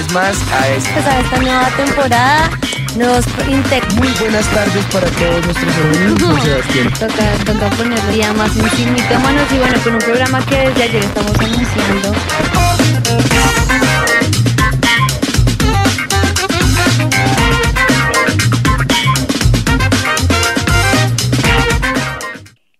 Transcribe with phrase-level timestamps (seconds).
[0.00, 2.50] vez más a esta, Pues a esta nueva temporada.
[2.96, 3.26] Nos
[3.96, 6.92] muy buenas tardes para todos nuestros amigos, Sebastián.
[6.98, 11.04] toca, toca ponerle ya más un signitómanos y bueno, con un programa que desde ayer
[11.04, 12.12] estamos anunciando.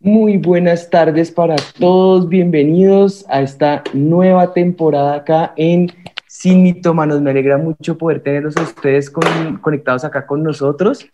[0.01, 5.93] Muy buenas tardes para todos, bienvenidos a esta nueva temporada acá en
[6.41, 7.21] Sin Mitómanos.
[7.21, 11.07] Me alegra mucho poder tenerlos a ustedes con- conectados acá con nosotros.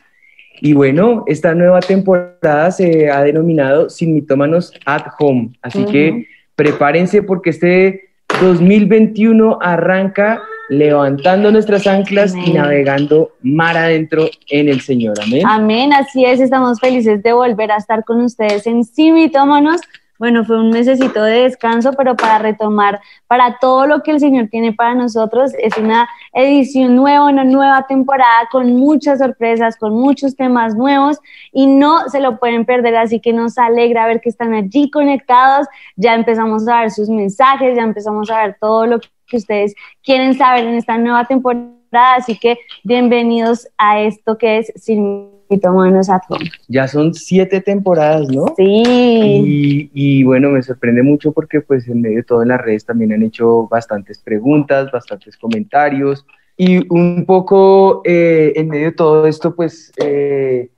[0.60, 5.50] Y bueno, esta nueva temporada se ha denominado Sin Mitómanos at Home.
[5.62, 8.08] Así que prepárense porque este
[8.40, 15.14] 2021 arranca levantando nuestras anclas y navegando mar adentro en el Señor.
[15.24, 15.42] Amén.
[15.44, 19.80] Amén, así es, estamos felices de volver a estar con ustedes en Cimitómanos.
[20.18, 24.48] Bueno, fue un mesecito de descanso, pero para retomar, para todo lo que el Señor
[24.48, 30.34] tiene para nosotros, es una edición nueva, una nueva temporada con muchas sorpresas, con muchos
[30.34, 31.18] temas nuevos
[31.52, 35.66] y no se lo pueden perder, así que nos alegra ver que están allí conectados,
[35.96, 40.34] ya empezamos a ver sus mensajes, ya empezamos a ver todo lo que ustedes quieren
[40.34, 46.22] saber en esta nueva temporada, así que bienvenidos a esto que es Sin Mitómanos at
[46.28, 46.50] Home.
[46.68, 48.54] Ya son siete temporadas, ¿no?
[48.56, 52.60] Sí, Y, y bueno, me sorprende mucho porque pues en medio de todo en las
[52.60, 56.24] redes también han hecho bastantes preguntas, bastantes comentarios
[56.56, 60.70] y un poco eh, en medio de todo esto pues eh,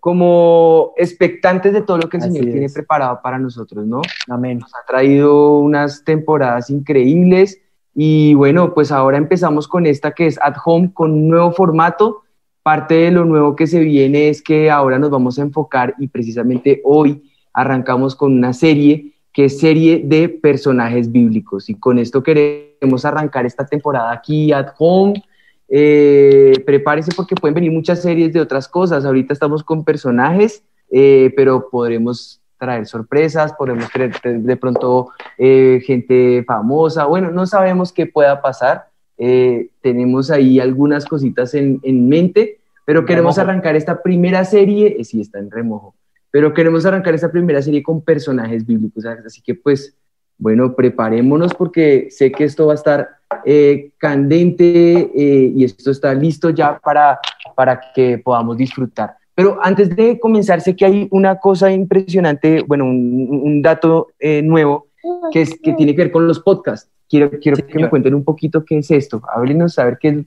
[0.00, 4.02] como expectantes de todo lo que el Así Señor tiene preparado para nosotros, ¿no?
[4.28, 4.60] Amén.
[4.60, 7.60] Nos ha traído unas temporadas increíbles
[7.94, 12.22] y bueno, pues ahora empezamos con esta que es At Home con un nuevo formato.
[12.66, 16.08] Parte de lo nuevo que se viene es que ahora nos vamos a enfocar y
[16.08, 17.22] precisamente hoy
[17.52, 23.46] arrancamos con una serie que es serie de personajes bíblicos y con esto queremos arrancar
[23.46, 25.22] esta temporada aquí At Home.
[25.68, 29.04] Eh, prepárese porque pueden venir muchas series de otras cosas.
[29.04, 35.80] Ahorita estamos con personajes, eh, pero podremos traer sorpresas, podremos traer de de pronto eh,
[35.86, 37.04] gente famosa.
[37.04, 38.88] Bueno, no sabemos qué pueda pasar.
[39.18, 43.50] Eh, tenemos ahí algunas cositas en, en mente, pero queremos Remojo.
[43.50, 44.96] arrancar esta primera serie.
[44.98, 45.94] Eh, sí, está en remojo.
[46.30, 49.04] Pero queremos arrancar esta primera serie con personajes bíblicos.
[49.06, 49.96] Así que, pues,
[50.38, 53.08] bueno, preparémonos porque sé que esto va a estar
[53.44, 57.18] eh, candente eh, y esto está listo ya para,
[57.54, 59.16] para que podamos disfrutar.
[59.34, 64.42] Pero antes de comenzar, sé que hay una cosa impresionante, bueno, un, un dato eh,
[64.42, 64.88] nuevo
[65.32, 66.90] que, es, que tiene que ver con los podcasts.
[67.08, 69.22] Quiero, quiero que me cuenten un poquito qué es esto.
[69.34, 70.24] Háblenos a ver qué,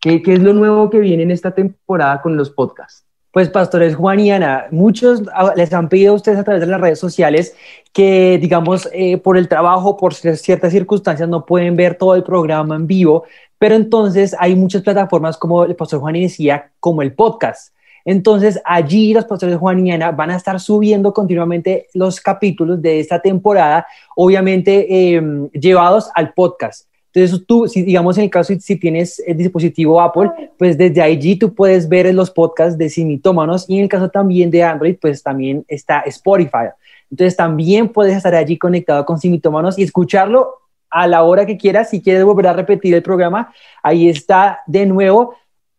[0.00, 3.04] qué, qué es lo nuevo que viene en esta temporada con los podcasts.
[3.32, 6.66] Pues pastores Juan y Ana, muchos ah, les han pedido a ustedes a través de
[6.66, 7.56] las redes sociales
[7.90, 12.24] que, digamos, eh, por el trabajo, por cier- ciertas circunstancias, no pueden ver todo el
[12.24, 13.24] programa en vivo,
[13.58, 17.71] pero entonces hay muchas plataformas, como el pastor Juan y decía, como el podcast.
[18.04, 23.00] Entonces allí los pastores Juan y Ana van a estar subiendo continuamente los capítulos de
[23.00, 23.86] esta temporada,
[24.16, 26.86] obviamente eh, llevados al podcast.
[27.14, 31.36] Entonces tú, si, digamos en el caso si, tienes el dispositivo Apple, pues desde allí
[31.36, 35.22] tú puedes ver los podcasts de Simitómanos y en el caso también de Android, pues
[35.22, 36.70] también está Spotify.
[37.10, 40.54] Entonces también puedes estar allí conectado con Simitómanos y escucharlo
[40.88, 41.90] a la hora que quieras.
[41.90, 43.52] Si quieres volver a repetir el programa,
[43.82, 45.34] ahí está de nuevo.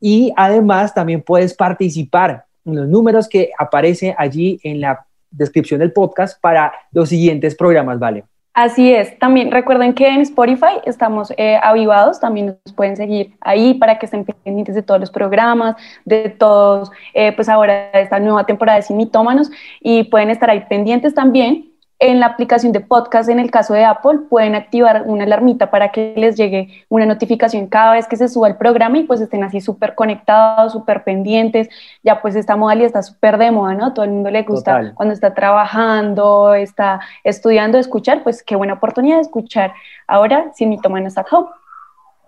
[0.06, 5.94] Y además también puedes participar en los números que aparecen allí en la descripción del
[5.94, 8.26] podcast para los siguientes programas, ¿vale?
[8.54, 13.76] Así es, también recuerden que en Spotify estamos eh, avivados, también nos pueden seguir ahí
[13.76, 18.46] para que estén pendientes de todos los programas, de todos, eh, pues ahora esta nueva
[18.46, 21.73] temporada de Simitómanos y pueden estar ahí pendientes también.
[22.00, 25.92] En la aplicación de podcast, en el caso de Apple, pueden activar una alarmita para
[25.92, 29.44] que les llegue una notificación cada vez que se suba el programa y pues estén
[29.44, 31.70] así súper conectados, súper pendientes.
[32.04, 33.94] Ya pues esta modalidad está súper de moda, ¿no?
[33.94, 34.94] Todo el mundo le gusta Total.
[34.96, 39.74] cuando está trabajando, está estudiando, escuchar, pues qué buena oportunidad de escuchar
[40.08, 41.48] ahora sin mi toma at home.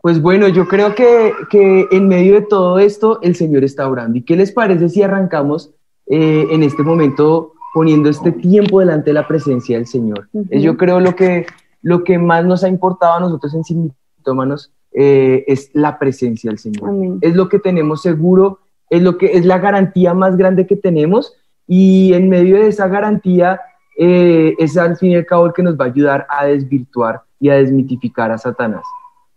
[0.02, 4.18] Pues bueno, yo creo que, que en medio de todo esto el Señor está orando.
[4.18, 5.72] ¿Y qué les parece si arrancamos
[6.08, 10.30] eh, en este momento poniendo este tiempo delante de la presencia del Señor?
[10.32, 10.48] Ujú.
[10.50, 11.46] Eh, Yo creo lo que,
[11.82, 16.58] lo que más nos ha importado a nosotros en Simitómanos eh, es la presencia del
[16.58, 16.88] Señor.
[16.88, 17.18] Amén.
[17.20, 21.34] Es lo que tenemos seguro, es, lo que, es la garantía más grande que tenemos
[21.68, 23.60] y en medio de esa garantía
[23.98, 27.24] eh, es al fin y al cabo el que nos va a ayudar a desvirtuar
[27.42, 28.86] y a desmitificar a Satanás.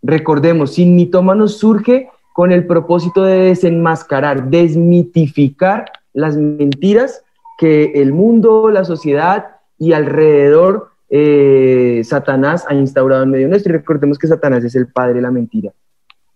[0.00, 7.24] Recordemos, sin mitómanos surge con el propósito de desenmascarar, desmitificar las mentiras
[7.58, 13.74] que el mundo, la sociedad y alrededor eh, Satanás ha instaurado en medio nuestro.
[13.74, 15.72] Y recordemos que Satanás es el padre de la mentira.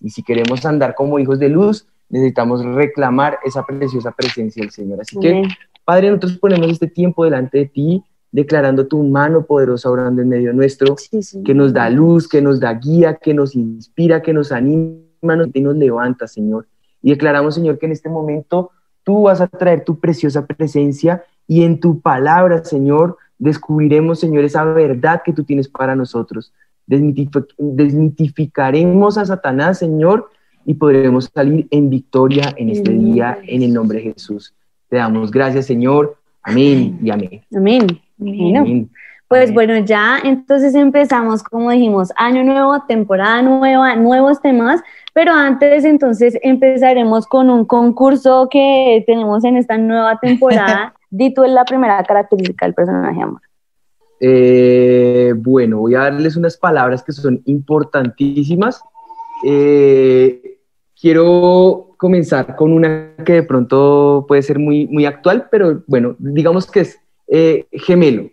[0.00, 5.00] Y si queremos andar como hijos de luz, necesitamos reclamar esa preciosa presencia del Señor.
[5.00, 5.44] Así que,
[5.84, 10.52] Padre, nosotros ponemos este tiempo delante de ti, declarando tu mano poderosa orando en medio
[10.52, 10.96] nuestro,
[11.44, 15.00] que nos da luz, que nos da guía, que nos inspira, que nos anima
[15.54, 16.66] y nos levanta, Señor.
[17.00, 18.70] Y declaramos, Señor, que en este momento
[19.04, 24.64] tú vas a traer tu preciosa presencia y en tu palabra, Señor, descubriremos, Señor, esa
[24.64, 26.52] verdad que tú tienes para nosotros.
[26.86, 30.30] Desmitificaremos a Satanás, Señor,
[30.64, 34.54] y podremos salir en victoria en este día, en el nombre de Jesús.
[34.88, 36.16] Te damos gracias, Señor.
[36.42, 37.42] Amén y amén.
[37.54, 37.86] Amén.
[38.18, 38.90] amén.
[39.32, 44.82] Pues bueno, ya entonces empezamos, como dijimos, año nuevo, temporada nueva, nuevos temas,
[45.14, 50.92] pero antes entonces empezaremos con un concurso que tenemos en esta nueva temporada.
[51.10, 53.40] Dito es la primera característica del personaje, amor.
[54.20, 58.82] Eh, bueno, voy a darles unas palabras que son importantísimas.
[59.46, 60.58] Eh,
[61.00, 66.70] quiero comenzar con una que de pronto puede ser muy, muy actual, pero bueno, digamos
[66.70, 68.28] que es eh, gemelo.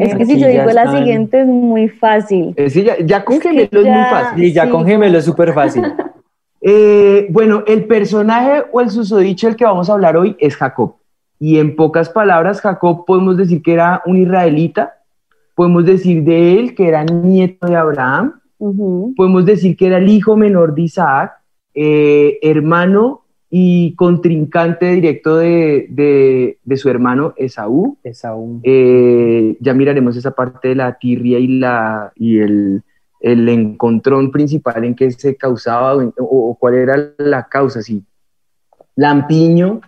[0.00, 2.54] Es que si yo digo la siguiente es muy fácil.
[2.56, 4.44] Eh, ya, con gemelo es muy fácil.
[4.44, 5.84] Y ya con gemelo es súper fácil.
[6.60, 10.96] Eh, bueno, el personaje o el susodicho del que vamos a hablar hoy es Jacob.
[11.38, 14.94] Y en pocas palabras, Jacob podemos decir que era un israelita,
[15.54, 20.36] podemos decir de él que era nieto de Abraham, podemos decir que era el hijo
[20.36, 21.34] menor de Isaac,
[21.74, 27.98] eh, hermano y contrincante directo de, su hermano Esaú.
[28.02, 28.60] Esaú.
[28.62, 32.82] Eh, ya miraremos esa parte de la tirria y, la, y el,
[33.20, 38.04] encontrón principal en que se causaba o, cuál era la causa, sí.
[38.96, 39.80] Lampiño,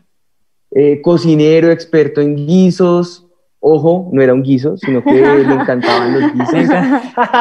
[0.71, 3.27] eh, cocinero, experto en guisos,
[3.59, 6.71] ojo, no era un guiso, sino que le encantaban los guisos.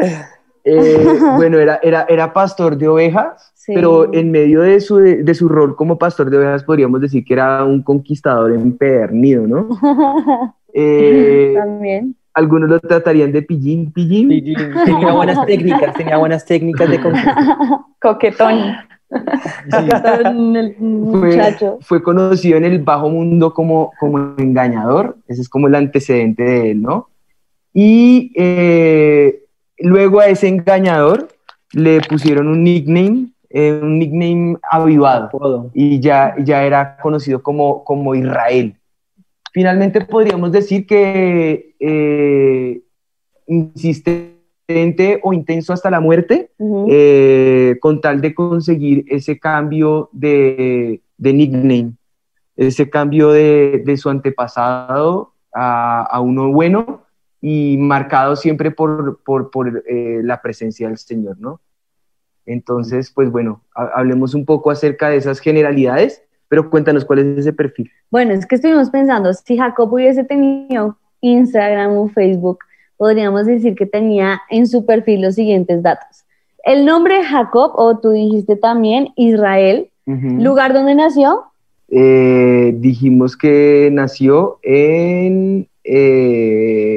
[0.02, 0.30] Eh,
[1.36, 5.76] bueno, era, era, era pastor de ovejas, pero en medio de su, de, su rol
[5.76, 9.68] como pastor de ovejas podríamos decir que era un conquistador empedernido, ¿no?
[10.72, 12.14] Eh, También.
[12.32, 14.28] Algunos lo tratarían de pillín, pillín.
[14.84, 17.00] Tenía buenas técnicas, tenía buenas técnicas de
[18.00, 18.76] Coquetón.
[21.10, 26.44] Fue, fue, conocido en el bajo mundo como, como engañador, ese es como el antecedente
[26.44, 27.08] de él, ¿no?
[27.74, 29.39] Y eh,
[29.80, 31.28] luego a ese engañador
[31.72, 38.14] le pusieron un nickname, eh, un nickname avivado, y ya, ya era conocido como, como
[38.14, 38.76] Israel.
[39.52, 42.80] Finalmente podríamos decir que eh,
[43.46, 46.50] insistente o intenso hasta la muerte,
[46.88, 51.92] eh, con tal de conseguir ese cambio de, nickname,
[52.56, 57.02] ese cambio de, su antepasado a, a uno bueno,
[57.40, 61.60] y marcado siempre por, por, por eh, la presencia del Señor, ¿no?
[62.46, 67.52] Entonces, pues bueno, hablemos un poco acerca de esas generalidades, pero cuéntanos cuál es ese
[67.52, 67.90] perfil.
[68.10, 72.58] Bueno, es que estuvimos pensando, si Jacob hubiese tenido Instagram o Facebook,
[72.96, 76.24] podríamos decir que tenía en su perfil los siguientes datos.
[76.64, 81.44] El nombre Jacob, o tú dijiste también Israel, lugar donde nació.
[81.88, 86.89] Eh, dijimos que nació en eh,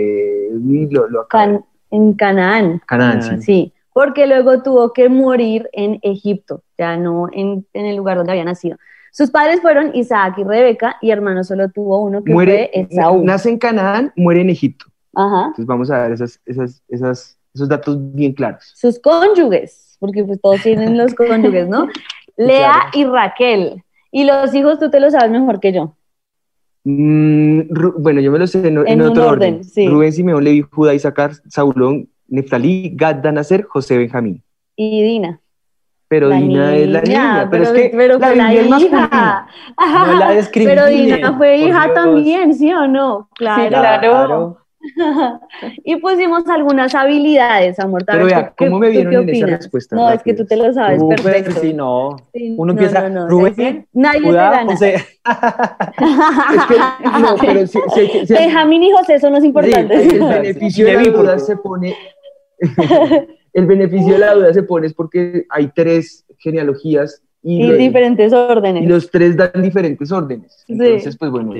[1.91, 2.81] en Canaán.
[2.85, 3.73] Canaán, sí.
[3.93, 8.77] porque luego tuvo que morir en Egipto, ya no en, el lugar donde había nacido.
[9.11, 13.23] Sus padres fueron Isaac y Rebeca, y hermano solo tuvo uno que muere, fue Esaú.
[13.23, 14.85] Nace en Canaán, muere en Egipto.
[15.13, 15.41] Ajá.
[15.41, 16.39] Entonces vamos a ver esas,
[16.87, 18.71] esos datos bien claros.
[18.75, 21.87] Sus cónyuges, porque pues todos tienen los cónyuges, ¿no?
[22.37, 23.83] Lea y Raquel.
[24.11, 25.95] Y los hijos tú te lo sabes mejor que yo.
[26.85, 27.61] Mm,
[27.97, 29.61] bueno, yo me lo sé en, otro orden.
[29.75, 34.43] Rubén, Simeón, Levi, Judá, Isaacar, Saulón, Neftalí, Gad, Danaser, José, Benjamín.
[34.75, 35.39] Y Dina.
[36.07, 39.47] Pero Dina es la niña, pero, es que pero la, la hija.
[39.77, 43.29] No la Pero Dina fue hija también, ¿sí o no?
[43.35, 43.67] Claro.
[43.69, 44.62] claro.
[45.83, 48.03] y pusimos algunas habilidades, amor.
[48.05, 49.95] Pero vea, ¿cómo me vieron en esa respuesta?
[49.95, 51.59] No, es que tú te lo sabes perfecto.
[51.61, 52.17] Sí, no.
[52.57, 54.71] Uno empieza, no, Rubén, nadie te gana.
[54.71, 54.95] José.
[54.95, 55.03] es
[56.67, 57.79] que, no, pero si,
[58.25, 60.13] si, Benjamín y José son los importantes.
[60.13, 61.95] el beneficio de la duda se pone...
[63.53, 68.83] el beneficio de la duda se pone es porque hay tres genealogías y, diferentes órdenes.
[68.83, 70.63] Y los tres dan diferentes órdenes.
[70.67, 71.53] Entonces, pues bueno,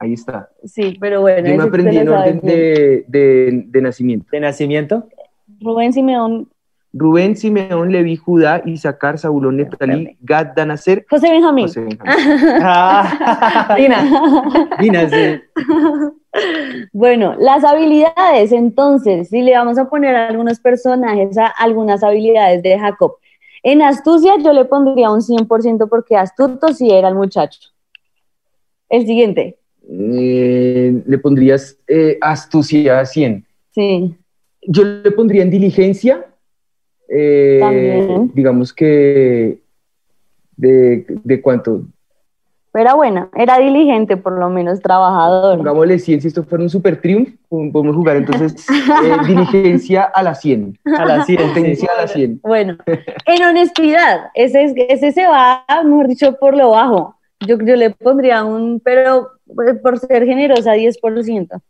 [0.00, 0.50] Ahí está.
[0.64, 1.48] Sí, pero bueno.
[1.48, 4.26] Yo me aprendí en orden de, de, de, nacimiento.
[4.32, 5.08] ¿De nacimiento?
[5.60, 6.48] Rubén Simeón
[6.92, 11.66] Rubén, Simeón, Leví, Judá, Isaacar, Zabulón, Neftalí, Gad, Danaser, José Benjamín.
[11.68, 12.14] José Benjamín.
[12.62, 14.76] Ah, Dina.
[14.80, 15.40] Dina, sí.
[16.92, 22.62] Bueno, las habilidades, entonces, si le vamos a poner a algunos personajes a algunas habilidades
[22.62, 23.16] de Jacob.
[23.62, 27.60] En astucia yo le pondría un 100% porque astuto sí era el muchacho.
[28.88, 29.59] El siguiente,
[29.92, 33.44] Eh, le pondrías eh, astucia 100.
[33.74, 34.16] sí.
[34.62, 36.26] Yo le pondría en diligencia,
[37.08, 38.30] eh, También.
[38.34, 39.58] digamos que
[40.54, 41.82] de, de cuánto,
[42.74, 45.56] Era buena, era diligente, por lo menos trabajador.
[45.56, 50.34] pongámosle 100, si esto fuera un super triunfo, podemos jugar entonces eh, diligencia a la
[50.34, 51.38] 100, A las 100.
[51.76, 51.86] sí.
[51.86, 52.40] a la 100.
[52.42, 52.76] Bueno,
[53.26, 57.16] en honestidad, ese, es- ese se va, mejor dicho, por lo bajo.
[57.46, 59.30] Yo, yo le pondría un, pero
[59.82, 61.60] por ser generosa, 10%.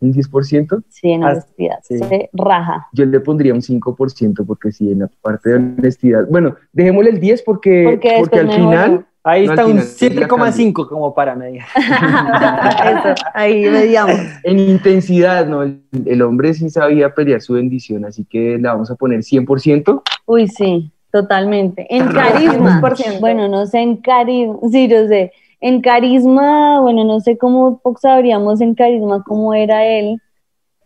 [0.00, 1.98] Un 10%, Sí, en Ah, honestidad, sí.
[1.98, 2.86] se raja.
[2.92, 6.26] yo le pondría un 5%, porque sí, en la parte de honestidad.
[6.30, 10.88] Bueno, dejémosle el 10 porque, Porque al final, Ahí No, está un final, la 7,5
[10.88, 11.60] como para medir.
[11.76, 14.14] Eso, ahí mediamos.
[14.44, 15.64] en intensidad, ¿no?
[15.64, 20.02] El, el hombre sí sabía pelear su bendición, así que la vamos a poner 100%.
[20.26, 21.86] Uy, sí, totalmente.
[21.94, 23.20] En carisma, 100%.
[23.20, 25.32] bueno, no sé, en carisma, sí, yo sé.
[25.60, 30.20] En carisma, bueno, no sé cómo sabríamos en carisma cómo era él,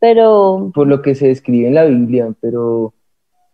[0.00, 2.94] pero por lo que se describe en la Biblia, pero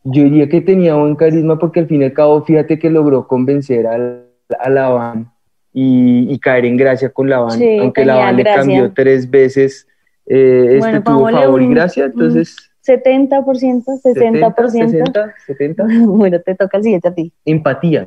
[0.04, 3.26] yo diría que tenía buen carisma porque al fin y al cabo, fíjate que logró
[3.26, 4.26] convencer al,
[4.58, 5.30] a Labán
[5.72, 8.60] y, y caer en gracia con Labán, Sí, aunque Labán le gracia.
[8.62, 9.86] cambió tres veces,
[10.26, 12.56] eh, este tuvo favor y un- gracia, entonces
[12.86, 14.12] 70%, 60%.
[14.14, 17.32] 70, 60, 70, Bueno, te toca el siguiente a ti.
[17.44, 18.06] empatía.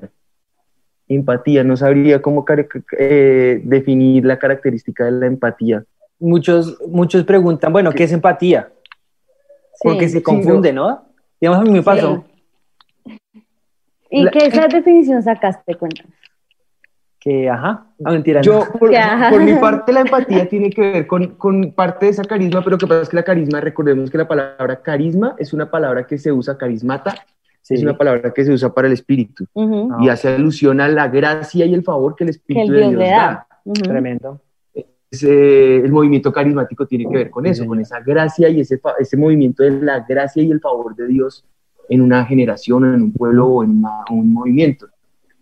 [1.15, 2.45] Empatía, no sabría cómo
[2.97, 5.83] eh, definir la característica de la empatía.
[6.19, 8.69] Muchos, muchos preguntan, bueno, ¿qué es empatía?
[9.81, 11.05] Porque se confunde, ¿no?
[11.39, 12.23] Digamos, a mí me pasó
[14.11, 15.75] ¿Y La- qué esa definición sacaste?
[15.75, 16.11] Cuéntanos.
[17.19, 18.41] que, ajá, no, mentira.
[18.41, 18.79] Yo, no.
[18.79, 18.91] por,
[19.31, 22.77] por mi parte, la empatía tiene que ver con, con parte de esa carisma, pero
[22.77, 26.17] que pasa es que la carisma, recordemos que la palabra carisma es una palabra que
[26.17, 27.15] se usa, carismata,
[27.61, 27.75] Sí.
[27.75, 29.97] es una palabra que se usa para el espíritu Ujú, Ah.
[30.01, 32.77] y hace alusión a la gracia y el favor que el Que espíritu el de
[32.79, 33.17] Dios Dios le da.
[33.17, 33.47] da.
[33.65, 33.73] Ujú.
[33.83, 34.41] Tremendo.
[35.11, 39.17] Ese- el movimiento carismático tiene que ver con eso, con esa gracia y ese, ese
[39.17, 41.43] movimiento de la gracia y el favor de Dios
[41.89, 44.87] en una generación, en un pueblo o en una- un movimiento.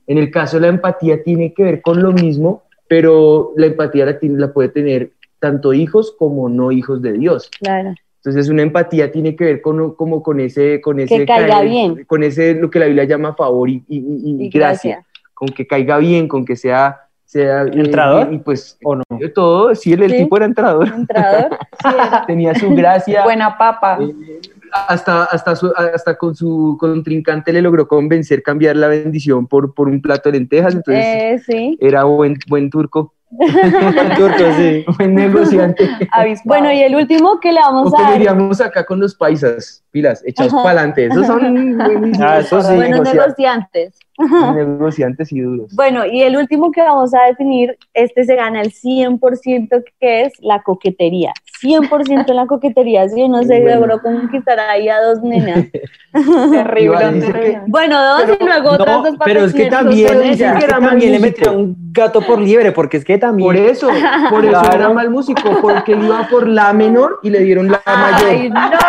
[0.07, 4.05] En el caso de la empatía tiene que ver con lo mismo, pero la empatía
[4.07, 7.51] la, tiene- la puede tener tanto hijos como no hijos de Dios.
[7.61, 7.93] Claro.
[8.23, 12.03] Entonces una empatía tiene que ver con, como con ese, con ese caiga caer- bien.
[12.05, 15.05] con ese lo que la Biblia llama favor y, y- y- y Y gracia, gracia.
[15.33, 18.33] con que caiga bien, con que sea, sea eh, ¿Entrador?
[18.33, 19.03] y pues ¿O no?
[19.09, 20.17] de todo, sí, el, el Sí.
[20.17, 21.57] tipo era entrador, Entrador.
[21.81, 22.25] Sí, era.
[22.27, 23.99] tenía su gracia, Buena papa.
[24.01, 29.73] eh, hasta, hasta, su- hasta con su contrincante le logró convencer cambiar la bendición por,
[29.73, 31.77] por un plato de lentejas, entonces Eh, sí.
[31.81, 33.49] era buen, buen turco, El
[34.17, 34.83] turco, sí.
[34.97, 35.87] buen negociante.
[36.11, 36.43] Avispado.
[36.45, 38.13] Bueno, y el último que le O vamos a dar.
[38.13, 41.41] diríamos acá con los paisas, pilas, echados para adelante, esos son
[41.77, 42.55] buenísimos Ah, sí.
[42.55, 43.99] Buenos negociar, negociantes.
[44.55, 45.73] negociantes y duros.
[45.75, 50.33] Bueno, y el último que vamos a definir, este se gana el 100% que es
[50.39, 51.31] la coquetería.
[51.61, 53.81] 100% en la coquetería, si uno se Bueno.
[53.87, 55.65] logró conquistar ahí a dos nenas.
[56.51, 56.97] terrible.
[56.99, 57.61] Terrible.
[57.67, 61.19] Bueno, dos y luego otras No, dos pero es que también, es que también le
[61.19, 63.47] metieron un gato por liebre, porque es que también.
[63.47, 63.89] Por eso,
[64.29, 64.75] por eso Claro.
[64.75, 68.71] era mal músico, porque él iba por la menor y le dieron la Ay, mayor.
[68.71, 68.79] no.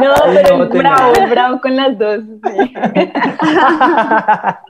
[0.00, 2.20] No, pero no, bravo, es bravo con las dos.
[2.44, 2.72] sí.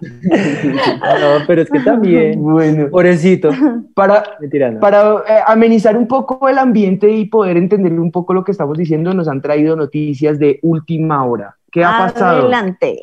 [0.00, 2.42] no, pero es que también.
[2.42, 3.50] Bueno, Pobrecito.
[3.94, 4.22] para,
[4.70, 4.80] no.
[4.80, 8.78] para eh, amenizar un poco el ambiente y poder entender un poco lo que estamos
[8.78, 11.56] diciendo, nos han traído noticias de última hora.
[11.70, 12.42] ¿Qué ha pasado?
[12.42, 13.00] Adelante.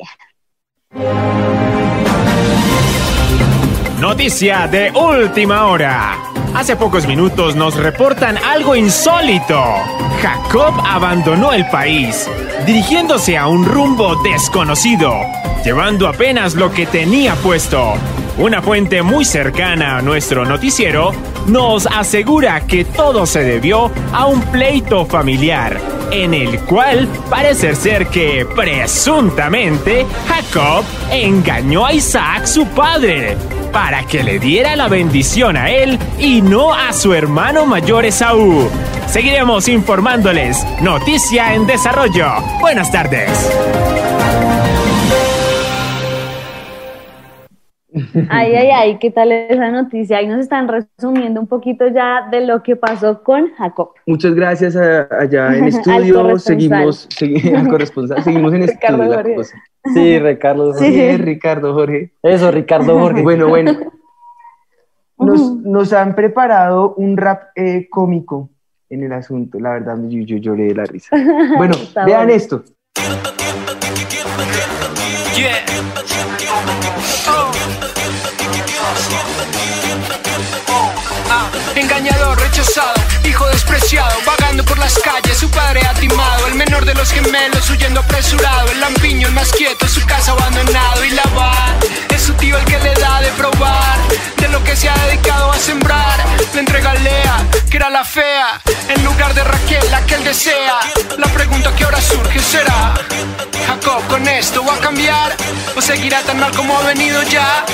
[4.00, 6.18] Noticia de última hora.
[6.54, 9.62] Hace pocos minutos nos reportan algo insólito.
[10.20, 12.28] Jacob abandonó el país,
[12.66, 15.12] dirigiéndose a un rumbo desconocido,
[15.64, 17.94] llevando apenas lo que tenía puesto.
[18.38, 21.12] Una fuente muy cercana a nuestro noticiero
[21.48, 25.78] nos asegura que todo se debió a un pleito familiar,
[26.10, 33.36] en el cual parece ser que presuntamente Jacob engañó a Isaac, su padre,
[33.70, 38.70] para que le diera la bendición a él y no a su hermano mayor Esaú.
[39.08, 40.64] Seguiremos informándoles.
[40.80, 42.28] Noticia en desarrollo.
[42.60, 43.28] Buenas tardes.
[48.28, 50.18] Ay, ay, ay, ¿qué tal esa noticia?
[50.18, 53.90] Ahí nos están resumiendo un poquito ya de lo que pasó con Jacob.
[54.06, 56.38] Muchas gracias allá en estudio.
[56.38, 57.08] seguimos,
[57.70, 59.04] corresponsal, seguimos en estudio.
[59.04, 59.62] La cosa.
[59.94, 60.92] Sí, Ricardo Jorge.
[60.92, 62.12] Sí, Ricardo Jorge.
[62.22, 63.20] Eso, Ricardo Jorge.
[63.20, 63.72] Bueno, bueno.
[65.18, 68.50] Nos, han preparado un rap eh, cómico
[68.88, 69.58] en el asunto.
[69.58, 71.16] La verdad, yo, lloré de la risa.
[71.56, 71.74] Bueno,
[72.06, 72.62] vean esto.
[81.74, 87.10] Engañador, rechazado, hijo despreciado, vagando por las calles, su padre atimado, el menor de los
[87.10, 91.52] gemelos huyendo apresurado, el lampiño el más quieto, su casa abandonado y la va.
[92.14, 93.98] Es su tío el que le da de probar
[94.36, 96.24] de lo que se ha dedicado a sembrar.
[96.52, 100.78] Le entrega Lea, que era la fea, en lugar de Raquel, la que él desea.
[101.16, 102.94] La pregunta que ahora surge será:
[103.66, 105.34] Jacob, ¿con esto va a cambiar?
[105.74, 107.64] ¿O seguirá tan mal como ha venido ya?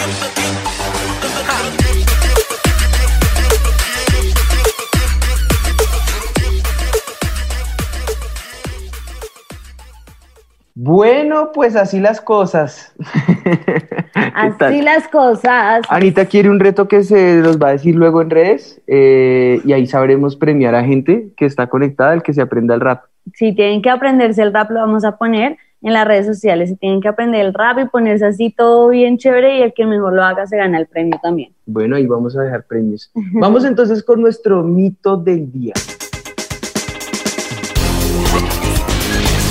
[10.80, 12.94] Bueno, pues así las cosas.
[14.14, 15.82] así las cosas.
[15.88, 19.72] Anita quiere un reto que se los va a decir luego en redes eh, y
[19.72, 23.04] ahí sabremos premiar a gente que está conectada, el que se aprenda el rap.
[23.34, 26.70] Si tienen que aprenderse el rap, lo vamos a poner en las redes sociales.
[26.70, 29.86] Si tienen que aprender el rap y ponerse así todo bien chévere y el que
[29.86, 31.52] mejor lo haga se gana el premio también.
[31.66, 33.10] Bueno, ahí vamos a dejar premios.
[33.34, 35.74] vamos entonces con nuestro mito del día.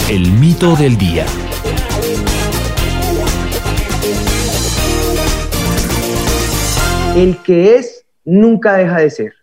[0.09, 1.25] El mito del día.
[7.15, 9.33] El que es nunca deja de ser.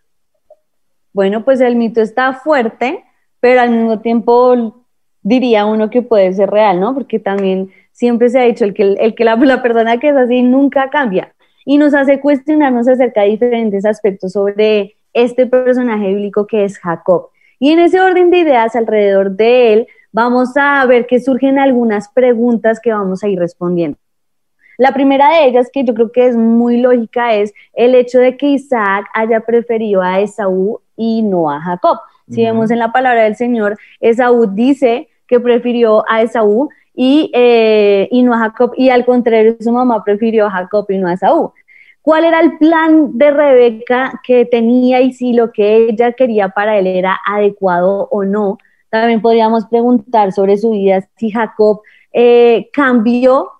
[1.12, 3.04] Bueno, pues el mito está fuerte,
[3.40, 4.83] pero al mismo tiempo
[5.24, 6.94] diría uno que puede ser real, ¿no?
[6.94, 10.16] Porque también siempre se ha dicho el que, el que la, la persona que es
[10.16, 16.46] así nunca cambia y nos hace cuestionarnos acerca de diferentes aspectos sobre este personaje bíblico
[16.46, 17.30] que es Jacob.
[17.58, 22.08] Y en ese orden de ideas alrededor de él, vamos a ver que surgen algunas
[22.10, 23.96] preguntas que vamos a ir respondiendo.
[24.76, 28.36] La primera de ellas, que yo creo que es muy lógica, es el hecho de
[28.36, 31.98] que Isaac haya preferido a Esaú y no a Jacob.
[32.28, 38.08] Si vemos en la palabra del Señor, Esaú dice que prefirió a Esaú y, eh,
[38.10, 41.14] y no a Jacob, y al contrario, su mamá prefirió a Jacob y no a
[41.14, 41.52] Esaú.
[42.02, 46.78] ¿Cuál era el plan de Rebeca que tenía y si lo que ella quería para
[46.78, 48.58] él era adecuado o no?
[48.90, 51.80] También podríamos preguntar sobre su vida si Jacob
[52.12, 53.50] eh, cambió,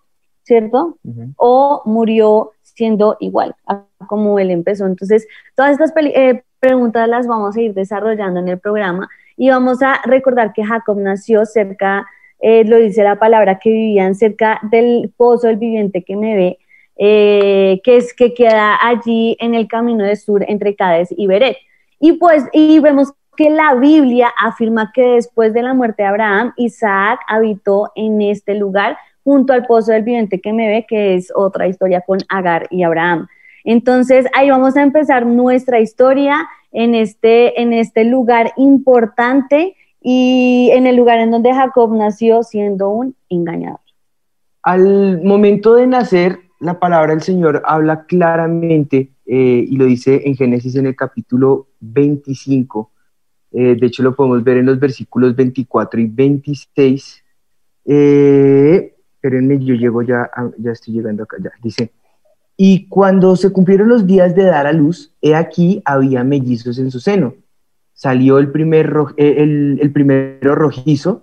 [0.42, 0.98] ¿cierto?
[1.37, 4.87] O murió siendo igual a como él empezó.
[4.87, 9.82] Entonces, todas estas eh, preguntas las vamos a ir desarrollando en el programa y vamos
[9.82, 12.06] a recordar que Jacob nació cerca,
[12.40, 16.58] eh, lo dice la palabra, que vivían cerca del pozo del viviente que me ve,
[16.96, 21.56] que es que queda allí en el camino de sur entre Cádiz y Beret.
[21.98, 26.52] Y pues, y vemos que la Biblia afirma que después de la muerte de Abraham,
[26.56, 31.32] Isaac habitó en este lugar junto al pozo del viviente que me ve, que es
[31.34, 33.26] otra historia con Agar y Abraham.
[33.64, 40.87] Entonces, ahí vamos a empezar nuestra historia en este, en este lugar importante y en
[40.87, 43.80] el lugar en donde Jacob nació siendo un engañador.
[44.62, 50.37] Al momento de nacer, la palabra del Señor habla claramente eh, y lo dice en
[50.37, 52.90] Génesis en el capítulo 25
[53.56, 57.24] eh, de hecho, lo podemos ver en los versículos 24 y 26.
[57.84, 61.52] Eh, espérenme, yo llego ya, ya estoy llegando acá, ya.
[61.62, 61.92] Dice,
[62.56, 66.90] y cuando se cumplieron los días de dar a luz, he aquí había mellizos en
[66.90, 67.34] su seno.
[67.94, 71.22] Salió el, primer eh, el, primero rojizo,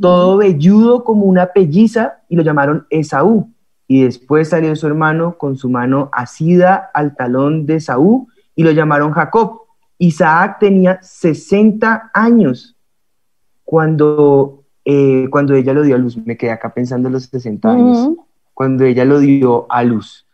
[0.00, 3.52] todo velludo como una pelliza, y lo llamaron Esaú.
[3.88, 8.70] Y después salió su hermano con su mano asida al talón de Esaú, y lo
[8.70, 9.62] llamaron Jacob.
[9.98, 12.76] Isaac tenía 60 años
[13.64, 16.16] cuando, eh, cuando ella lo dio a luz.
[16.24, 18.10] Me quedé acá pensando en los 60 años,
[18.54, 20.27] cuando ella lo dio a luz.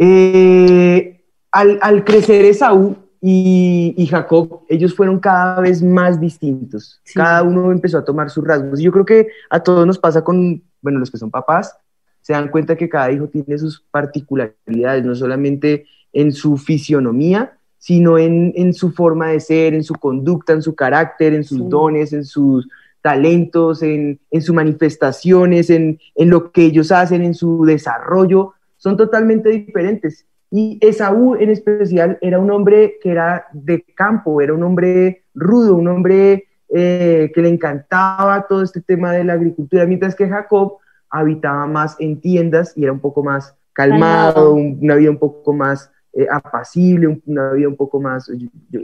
[0.00, 7.00] Eh, al, crecer Esaú y, Jacob, ellos fueron cada vez más distintos.
[7.14, 8.80] Cada uno empezó a tomar sus rasgos.
[8.80, 11.76] Yo creo que a todos nos pasa con, bueno, los que son papás,
[12.20, 18.18] se dan cuenta que cada hijo tiene sus particularidades, no solamente en su fisionomía, sino
[18.18, 22.24] en, su forma de ser, en su conducta, en su carácter, en sus dones, en
[22.24, 22.68] sus
[23.00, 30.26] talentos, en, sus manifestaciones, en, lo que ellos hacen, en su desarrollo, son totalmente diferentes.
[30.50, 35.74] Y Esaú en especial era un hombre que era de campo, era un hombre rudo,
[35.74, 40.78] un hombre eh, que le encantaba todo este tema de la agricultura, mientras que Jacob
[41.10, 45.90] habitaba más en tiendas y era un poco más calmado, una vida un poco más
[46.12, 48.30] eh, apacible, una vida un poco más...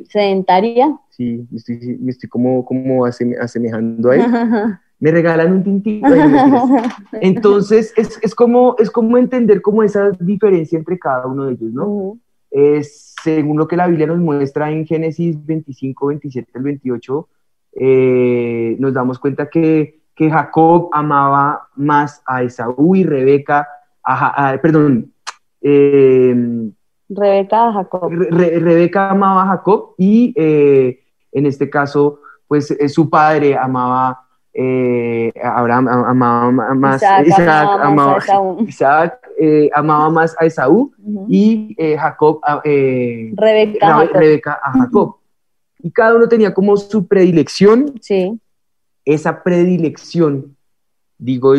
[0.08, 0.96] Sedentaria.
[1.10, 4.22] Sí, estoy, me estoy como, como asemejando a él.
[5.04, 6.08] me regalan un tintito.
[7.20, 11.74] Entonces, es, es, como, es como entender como esa diferencia entre cada uno de ellos,
[11.74, 12.18] ¿no?
[12.50, 17.28] es, según lo que la Biblia nos muestra en Génesis 25, 27 al 28,
[17.72, 23.68] eh, nos damos cuenta que, que, Jacob amaba más a Esaú y Rebeca,
[24.02, 25.12] a, perdón,
[25.60, 26.70] eh,
[27.10, 28.10] Rebeca a Jacob.
[28.10, 34.23] Rebeca amaba a Jacob y eh, en este caso, pues su padre amaba
[34.56, 38.18] eh, Abraham amaba más, Isaac, amaba,
[38.66, 40.92] Isaac eh, amaba más a Esaú
[41.28, 45.16] y eh, Jacob, eh, Rebeca, a Jacob.
[45.80, 47.94] Y cada uno tenía como su predilección.
[48.00, 48.40] Sí.
[49.04, 50.56] Esa predilección,
[51.18, 51.54] digo,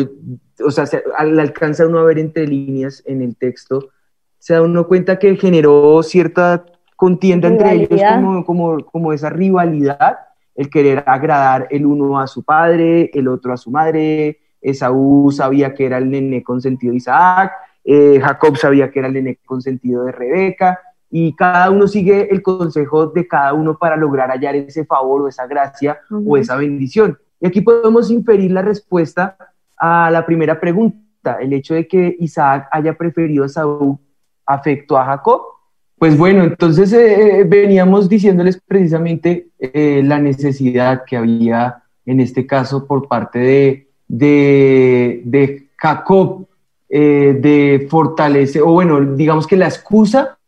[0.64, 3.90] o sea, se, al alcanza uno a ver entre líneas en el texto,
[4.38, 6.64] se da uno cuenta que generó cierta
[6.96, 10.16] contienda entre ellos, como, como, como esa rivalidad
[10.56, 14.40] el querer agradar el uno a su padre, el otro a su madre.
[14.60, 17.52] Esaú sabía que era el nene consentido de Isaac,
[17.84, 22.42] eh, Jacob sabía que era el nene consentido de Rebeca, y cada uno sigue el
[22.42, 27.16] consejo de cada uno para lograr hallar ese favor o esa gracia o esa bendición.
[27.40, 29.36] Y aquí podemos inferir la respuesta
[29.76, 33.98] a la primera pregunta, el hecho de que Isaac haya preferido a Saúl
[34.46, 35.55] afecto a Jacob
[35.98, 42.46] pues bueno, entonces eh, eh, veníamos diciéndoles precisamente eh, la necesidad que había en este
[42.46, 46.46] caso por parte de, de, Jacob
[46.88, 50.38] de fortalecer, o bueno, digamos que la excusa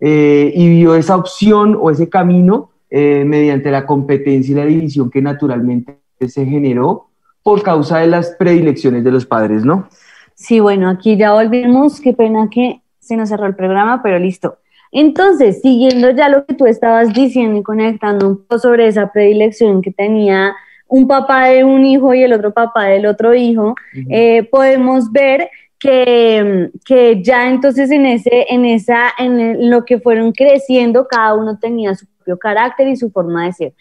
[0.00, 5.98] y vio esa opción o ese camino mediante la competencia y la división que naturalmente
[6.26, 7.10] se generó
[7.42, 9.88] por causa de las predilecciones de los padres, ¿no?
[10.34, 14.56] Sí, bueno, aquí ya volvimos, qué pena que se nos cerró el programa, pero listo.
[14.96, 19.82] Entonces, siguiendo ya lo que tú estabas diciendo y conectando un poco sobre esa predilección
[19.82, 20.54] que tenía
[20.86, 23.74] un papá de un hijo y el otro papá del otro hijo,
[24.08, 30.30] eh, podemos ver que, que, ya entonces en, ese, en, esa, en lo que fueron
[30.30, 33.72] creciendo, cada uno tenía su propio carácter y su forma de ser.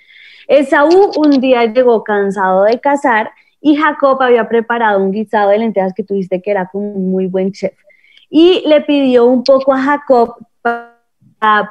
[0.47, 3.29] Esaú un día llegó cansado de cazar
[3.61, 7.27] y Jacob había preparado un guisado de lentejas que tuviste que era como un muy
[7.27, 7.73] buen chef.
[8.31, 10.92] Y le pidió un poco a Jacob para,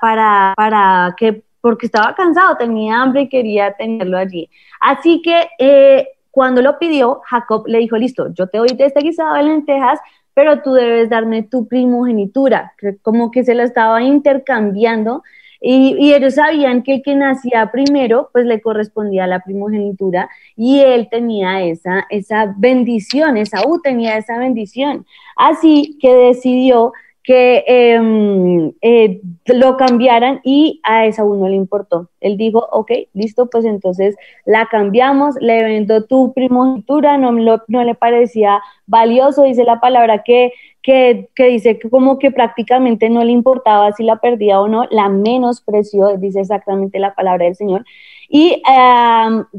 [0.01, 4.49] para que, porque estaba cansado, tenía hambre y quería tenerlo allí.
[4.81, 9.01] Así que eh, cuando lo pidió, Jacob le dijo, listo, yo te doy de este
[9.01, 10.01] guisado de lentejas,
[10.35, 15.23] pero tú debes darme tu primogenitura, como que se lo estaba intercambiando.
[15.61, 20.81] Y, y, ellos sabían que el que nacía primero, pues le correspondía la primogenitura y
[20.81, 25.07] él tenía esa, esa bendición, Esaú tenía esa bendición.
[25.37, 26.93] Así que decidió
[27.25, 32.09] que em, eh, lo cambiaran y a Esaú no le importó.
[32.21, 37.95] Él dijo, ok, listo, pues entonces la cambiamos, le vendo tu primogenitura, no, no le
[37.95, 43.31] parecía valioso, dice la palabra que, que, que, dice que como que prácticamente no le
[43.31, 47.85] importaba si la perdía o no, la menospreció, dice exactamente la palabra del Señor.
[48.35, 48.63] Y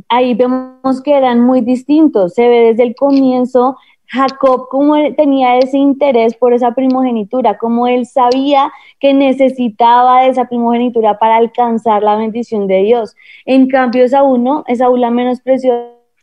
[0.09, 3.77] ahí vemos que eran muy distintos, se ve desde el comienzo
[4.13, 10.45] Jacob, como tenía ese interés por esa primogenitura, como él sabía que necesitaba de esa
[10.45, 13.15] primogenitura para alcanzar la bendición de Dios.
[13.45, 15.73] En cambio, Saúl no, Saúl la menospreció.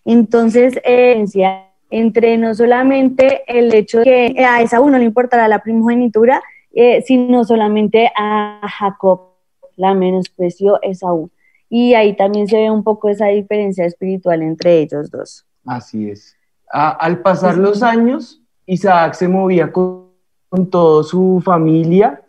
[0.05, 1.25] Entonces, eh,
[1.91, 6.41] entre no solamente el hecho de que a Esaú no le importara la primogenitura,
[6.73, 9.31] eh, sino solamente a Jacob
[9.75, 11.29] la menospreció Esaú.
[11.69, 15.45] Y ahí también se ve un poco esa diferencia espiritual entre ellos dos.
[15.67, 16.37] Así es
[16.71, 20.09] al pasar los años, Isaac se movía con,
[20.71, 22.23] toda su familia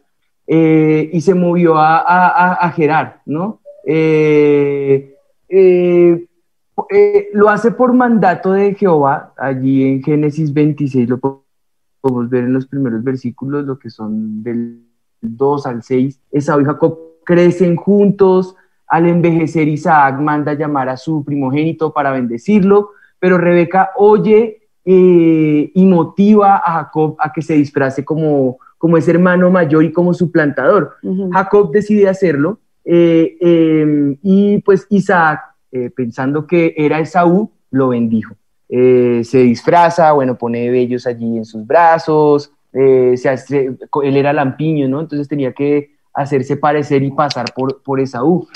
[0.45, 3.59] eh, y se movió a, Gerar, ¿no?
[3.85, 5.15] Eh,
[5.49, 12.53] eh, lo hace por mandato de Jehová, allí en Génesis 26 lo podemos ver en
[12.53, 14.83] los primeros versículos, lo que son del
[15.21, 16.19] 2 al 6.
[16.31, 18.55] Esaú y Jacob crecen juntos,
[18.87, 25.85] al envejecer Isaac manda llamar a su primogénito para bendecirlo, pero Rebeca oye eh, y
[25.85, 30.95] motiva a Jacob a que se disfrace como, como ese hermano mayor y como suplantador.
[31.31, 35.39] Jacob decide hacerlo eh, em, y pues Isaac,
[35.71, 38.33] eh, pensando que era Esaú, lo bendijo.
[38.67, 45.01] se disfraza, bueno, pone vellos allí en sus brazos, se hace, él era lampiño, ¿no?
[45.01, 48.47] Entonces tenía que hacerse parecer y pasar por, por Esaú.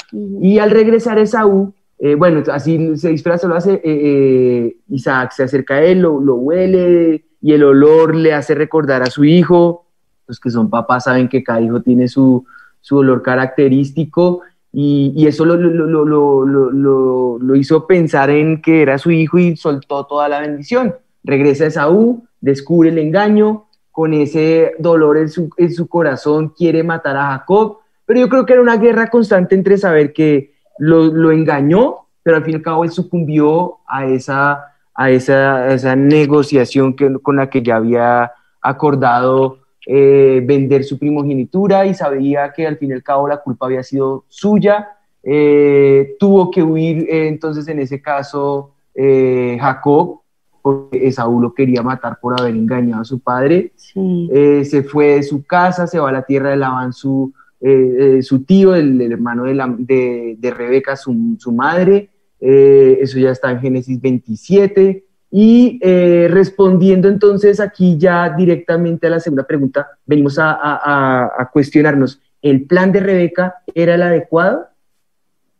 [0.41, 5.43] Y al regresar Esaú, eh, bueno, así se disfraza, lo hace, eh, eh, Isaac se
[5.43, 9.85] acerca a él, lo, huele y el olor le hace recordar a su hijo.
[10.27, 12.45] los que son papás saben que cada hijo tiene su,
[12.81, 14.41] su olor característico
[14.73, 19.55] y, y eso lo, lo, lo, lo, hizo pensar en que era su hijo y
[19.55, 20.95] soltó toda la bendición.
[21.23, 26.83] Regresa a Esaú, descubre el engaño, con ese dolor en su, en su corazón quiere
[26.83, 31.05] matar a Jacob, pero yo creo que era una guerra constante entre saber que lo,
[31.05, 35.95] lo engañó, pero al fin y al cabo él sucumbió a esa, a esa, esa
[35.95, 42.65] negociación que, con la que ya había acordado eh, vender su primogenitura y sabía que
[42.65, 44.89] al fin y al cabo la culpa había sido suya.
[45.21, 50.21] Eh, tuvo que huir eh, entonces en ese caso Jacob,
[50.61, 53.73] porque Esaú lo quería matar por haber engañado a su padre.
[53.75, 57.33] se fue de su casa, se va a la tierra de Labán, su,
[58.21, 62.09] su tío, el, hermano de, la, de, de Rebeca, su, su madre.
[62.39, 65.05] eso ya está en Génesis 27.
[65.37, 72.65] Y eh, respondiendo entonces aquí ya directamente a la segunda pregunta, venimos a, cuestionarnos, ¿el
[72.65, 74.67] plan de Rebeca era el adecuado?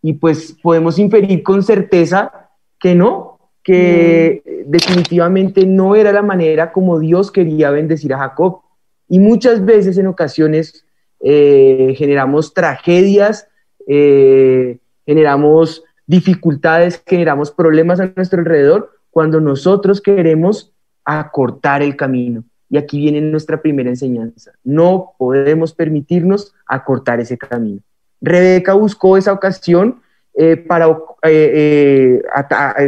[0.02, 4.72] Y pues podemos inferir con certeza que no, que mm.
[4.72, 8.62] definitivamente no era la manera como Dios quería bendecir a Jacob.
[9.10, 10.85] Y muchas veces en ocasiones
[11.28, 13.48] eh, generamos tragedias,
[13.88, 20.72] eh, generamos dificultades, generamos problemas a nuestro alrededor cuando nosotros queremos
[21.04, 22.44] acortar el camino.
[22.70, 24.52] Y aquí viene nuestra primera enseñanza.
[24.64, 27.82] No podemos permitirnos acortar ese camino.
[28.22, 30.02] Rebeca buscó esa ocasión
[30.36, 32.22] eh, para, eh,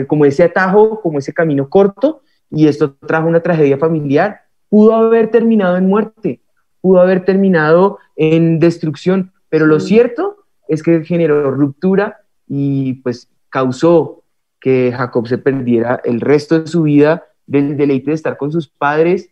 [0.08, 2.22] como ese atajo, como ese camino corto,
[2.52, 4.42] y esto trajo una tragedia familiar.
[4.70, 6.40] Pudo haber terminado en muerte,
[6.88, 14.24] pudo haber terminado en destrucción, pero lo cierto es que generó ruptura y pues causó
[14.62, 18.70] que Jacob se perdiera el resto de su vida del deleite de estar con sus
[18.70, 19.30] padres,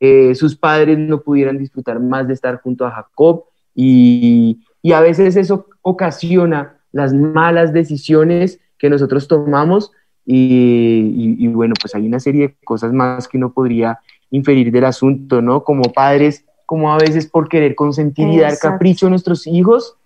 [0.00, 3.44] eh, sus padres no pudieran disfrutar más de estar junto a Jacob
[3.74, 9.92] y, y a veces eso ocasiona las malas decisiones que nosotros tomamos
[10.30, 13.98] y, y, bueno, pues hay una serie de cosas más que no podría
[14.30, 15.64] inferir del asunto, ¿no?
[15.64, 19.96] Como padres, como a veces por querer consentir y dar capricho a nuestros hijos,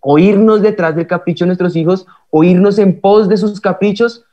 [0.00, 4.24] oírnos detrás del capricho de nuestros hijos, oírnos en pos de sus caprichos,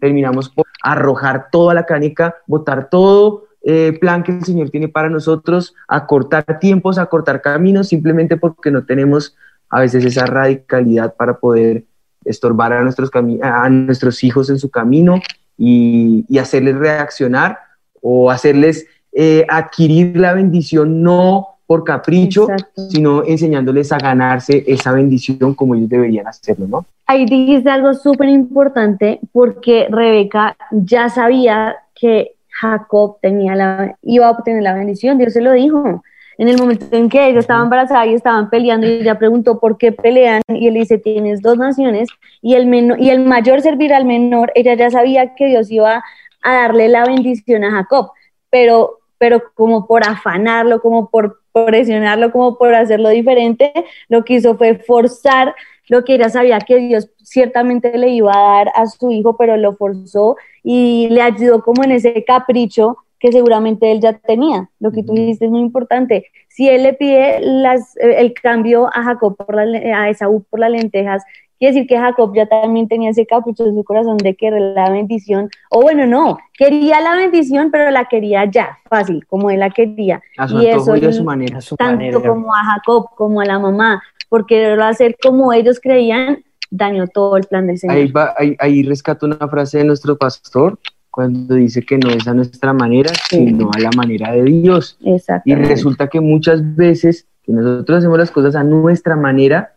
[0.00, 5.08] terminamos por arrojar toda la canica, botar todo eh, plan que el Señor tiene para
[5.08, 9.36] nosotros, acortar tiempos, acortar caminos, simplemente porque no tenemos
[9.70, 11.84] a veces esa radicalidad para poder
[12.24, 13.08] estorbar a nuestros,
[13.40, 15.22] a nuestros hijos en su camino
[15.56, 17.60] y, y hacerles reaccionar
[18.02, 22.48] o hacerles eh, adquirir la bendición no por capricho,
[22.90, 26.84] sino enseñándoles a ganarse esa bendición como ellos deberían hacerlo, ¿no?
[27.06, 34.32] Ahí dijiste algo súper importante porque Rebeca ya sabía que Jacob tenía la, iba a
[34.32, 36.02] obtener la bendición, Dios se lo dijo.
[36.36, 39.78] En el momento en que ella estaba embarazada y estaban peleando, y ella preguntó por
[39.78, 42.10] qué pelean, y él dice, tienes dos naciones,
[42.42, 46.04] y el, menor, y el mayor servirá al menor, ella ya sabía que Dios iba
[46.42, 48.10] a darle la bendición a Jacob,
[48.50, 53.72] pero, pero como por afanarlo, como por presionarlo como por hacerlo diferente,
[54.08, 55.54] lo que hizo fue forzar
[55.88, 59.56] lo que ella sabía que Dios ciertamente le iba a dar a su hijo, pero
[59.56, 64.68] lo forzó y le ayudó como en ese capricho que seguramente él ya tenía.
[64.78, 66.26] Lo que tú dijiste es muy importante.
[66.48, 70.70] Si él le pide las, el cambio a Jacob por la, a Esaú por las
[70.70, 71.22] lentejas
[71.58, 74.90] Quiere decir que Jacob ya también tenía ese capricho en su corazón de querer la
[74.90, 79.70] bendición, o bueno, no, quería la bendición, pero la quería ya, fácil, como él la
[79.70, 80.20] quería.
[80.50, 81.58] y eso y su manera.
[81.78, 87.06] tanto como a Jacob, como a la mamá, porque lo hacer como ellos creían, dañó
[87.06, 87.96] todo el plan del Señor.
[87.96, 90.78] Ahí, va, ahí, rescato una frase de nuestro pastor,
[91.10, 94.98] cuando dice que no es a nuestra manera, sino a la manera de Dios.
[95.46, 99.75] Y resulta que muchas veces que nosotros hacemos las cosas a nuestra manera,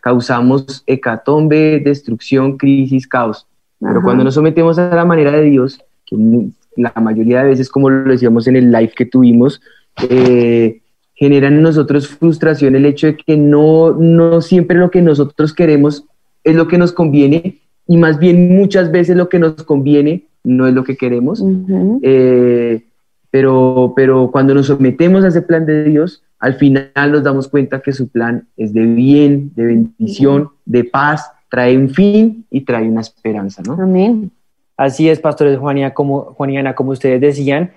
[0.00, 3.46] causamos hecatombe, destrucción, crisis, caos.
[3.78, 6.16] Pero cuando nos sometemos a la manera de Dios, que
[6.76, 9.60] la mayoría de veces, como lo decíamos en el live que tuvimos,
[10.08, 10.80] eh,
[11.14, 16.04] generan en nosotros frustración el hecho de que no, no siempre lo que nosotros queremos
[16.44, 20.66] es lo que nos conviene y más bien muchas veces lo que nos conviene no
[20.66, 21.44] es lo que queremos.
[22.02, 22.82] Eh,
[23.30, 27.80] pero, pero cuando nos sometemos a ese plan de Dios, al final nos damos cuenta
[27.80, 32.88] que su plan es de bien, de bendición, de paz, trae un fin y trae
[32.88, 33.74] una esperanza, ¿no?
[33.74, 34.30] Amén.
[34.76, 37.72] Así es, pastores Juan y, como, Ana, como ustedes decían,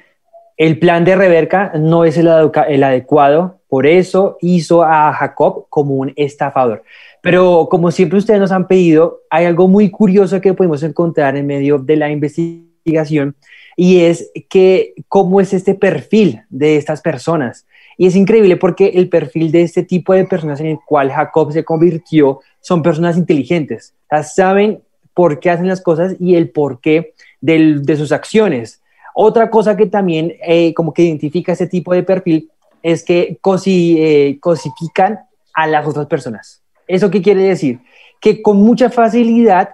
[0.55, 2.29] el plan de Rebeca no es el,
[2.67, 6.83] el adecuado, por eso hizo a Jacob como un estafador.
[7.21, 11.47] Pero como siempre ustedes nos han pedido, hay algo muy curioso que podemos encontrar en
[11.47, 13.35] medio de la investigación
[13.75, 17.65] y es que cómo es este perfil de estas personas.
[17.97, 21.51] Y es increíble porque el perfil de este tipo de personas en el cual Jacob
[21.51, 23.93] se convirtió son personas inteligentes.
[24.23, 24.81] saben
[25.13, 28.81] por qué hacen las cosas y el porqué de sus acciones.
[29.13, 32.49] Otra cosa que también eh, como que identifica ese tipo de perfil
[32.81, 35.19] es que eh, cosifican
[35.53, 36.61] a las otras personas.
[36.87, 37.79] ¿Eso qué quiere decir?
[38.19, 39.69] Que con mucha facilidad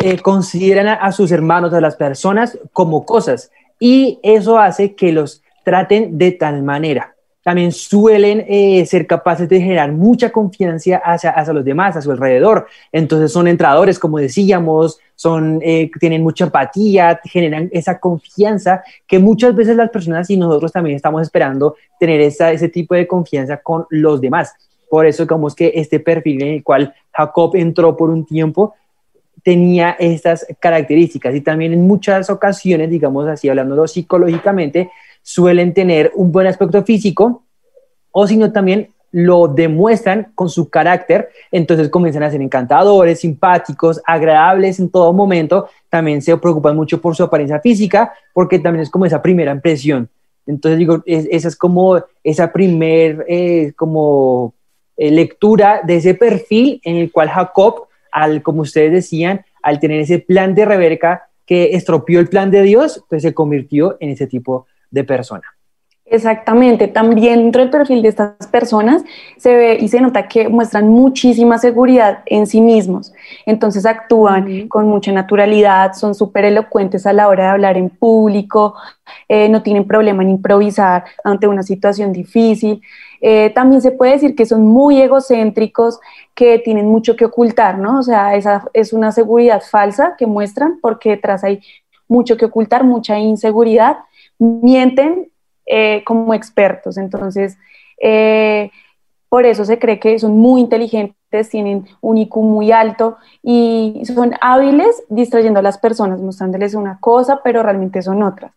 [0.00, 3.50] eh, consideran a, sus hermanos, a las personas, como cosas.
[3.78, 7.11] Y eso hace que los traten de tal manera.
[7.42, 12.10] También suelen eh, ser capaces de generar mucha confianza hacia, hacia, los demás, a su
[12.10, 12.66] alrededor.
[12.92, 19.54] Entonces son entradores, como decíamos, son, eh, tienen mucha empatía, generan esa confianza que muchas
[19.54, 23.86] veces las personas y nosotros también estamos esperando tener esa, ese tipo de confianza con
[23.90, 24.54] los demás.
[24.88, 28.74] Por eso, como es que este perfil en el cual Jacob entró por un tiempo
[29.42, 34.90] tenía estas características y también en muchas ocasiones, digamos así, hablándolo psicológicamente,
[35.22, 37.44] suelen tener un buen aspecto físico
[38.10, 44.80] o sino también lo demuestran con su carácter, entonces comienzan a ser encantadores, simpáticos, agradables
[44.80, 49.04] en todo momento, también se preocupan mucho por su apariencia física, porque también es como
[49.04, 50.08] esa primera impresión.
[50.46, 54.54] Entonces digo, esa es como esa primer eh, como
[54.96, 60.00] eh, lectura de ese perfil en el cual Jacob, al, como ustedes decían, al tener
[60.00, 64.26] ese plan de Rebeca que estropeó el plan de Dios, pues se convirtió en ese
[64.26, 65.42] tipo de persona.
[66.04, 69.02] Exactamente, también dentro del perfil de estas personas
[69.38, 73.14] se ve y se nota que muestran muchísima seguridad en sí mismos,
[73.46, 78.74] entonces actúan con mucha naturalidad, son súper elocuentes a la hora de hablar en público,
[79.26, 82.82] eh, no tienen problema en improvisar ante una situación difícil,
[83.22, 85.98] eh, también se puede decir que son muy egocéntricos,
[86.34, 88.00] que tienen mucho que ocultar, ¿no?
[88.00, 91.60] O sea, esa es una seguridad falsa que muestran porque detrás hay
[92.06, 93.96] mucho que ocultar, mucha inseguridad,
[94.42, 95.30] mienten
[95.66, 96.96] eh, como expertos.
[96.98, 97.56] Entonces,
[98.00, 98.70] eh,
[99.28, 104.34] por eso se cree que son muy inteligentes, tienen un IQ muy alto y son
[104.40, 108.52] hábiles distrayendo a las personas, mostrándoles una cosa, pero realmente son otras.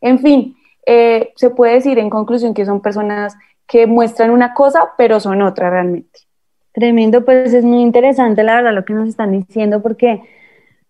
[0.00, 5.20] En fin, se puede decir en conclusión que son personas que muestran una cosa, pero
[5.20, 6.20] son otra realmente.
[6.72, 10.22] Tremendo, pues es muy interesante la verdad lo que nos están diciendo porque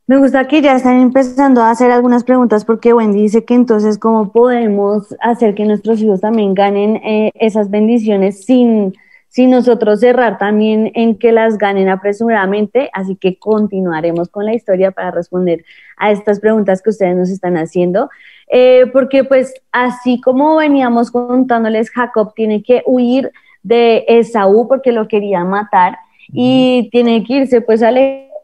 [0.08, 3.98] me gusta que ya están empezando a hacer algunas preguntas porque Wendy dice que entonces
[3.98, 8.94] cómo podemos hacer que nuestros hijos también ganen eh, esas bendiciones sin,
[9.28, 12.88] sin nosotros cerrar también en que las ganen apresuradamente.
[12.94, 15.62] Así que continuaremos con la historia para responder
[15.98, 18.08] a estas preguntas que ustedes nos están haciendo.
[18.50, 23.30] Eh, porque pues así como veníamos contándoles, Jacob tiene que huir
[23.62, 25.98] de Esaú porque lo quería matar
[26.32, 27.98] y tiene que irse pues al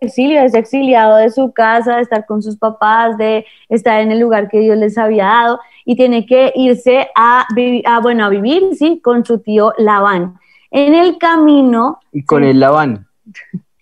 [0.04, 4.20] exilio, es exiliado de su casa, de estar con sus papás, de estar en el
[4.20, 7.46] lugar que Dios les había dado y tiene que irse a,
[7.86, 10.36] a bueno, a vivir, sí, con su tío Labán.
[10.70, 12.00] En el camino...
[12.12, 13.06] Y con el Labán.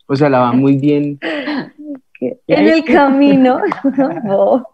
[0.06, 1.18] O sea, Labán muy bien.
[2.20, 3.60] En el camino,
[4.24, 4.66] no,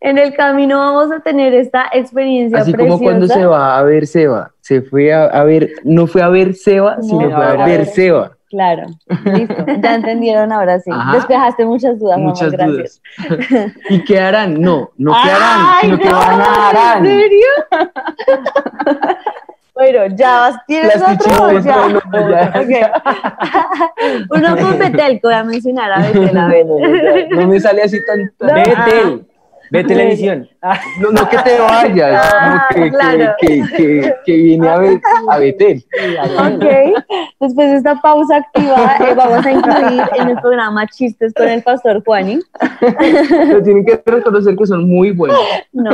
[0.00, 4.06] en el camino vamos a tener esta experiencia Así como cuando se va a ver
[4.06, 8.36] Seba, se fue a, ver, no fue a ver Seba, sino fue a, ver, Seba.
[8.50, 8.86] Claro,
[9.24, 10.90] listo, ya entendieron ahora sí.
[11.12, 13.00] Despejaste muchas dudas, muchas gracias.
[13.28, 13.72] Dudas.
[13.90, 14.60] ¿Y qué harán?
[14.60, 17.06] No, no qué harán, sino que van a harán.
[17.06, 17.48] ¿En serio?
[19.72, 21.58] Bueno, ya vas, tienes otro.
[21.60, 21.88] Ya.
[21.88, 22.00] No,
[22.60, 22.82] Okay.
[24.28, 26.66] Uno con Betel, que voy a mencionar a Betel, a ver.
[27.30, 28.30] No, me sale así tan.
[28.38, 29.26] Betel.
[29.70, 30.48] Ve televisión.
[31.00, 33.34] No, no que te vayas, ah, que, claro.
[33.40, 35.84] que, que, que, viene a, ver, a Betel.
[36.38, 36.64] Ok,
[37.40, 41.62] después de esta pausa activa, eh, vamos a incluir en el programa chistes con el
[41.62, 42.40] pastor Juani.
[42.80, 45.38] Pero tienen que reconocer que son muy buenos.
[45.72, 45.90] No,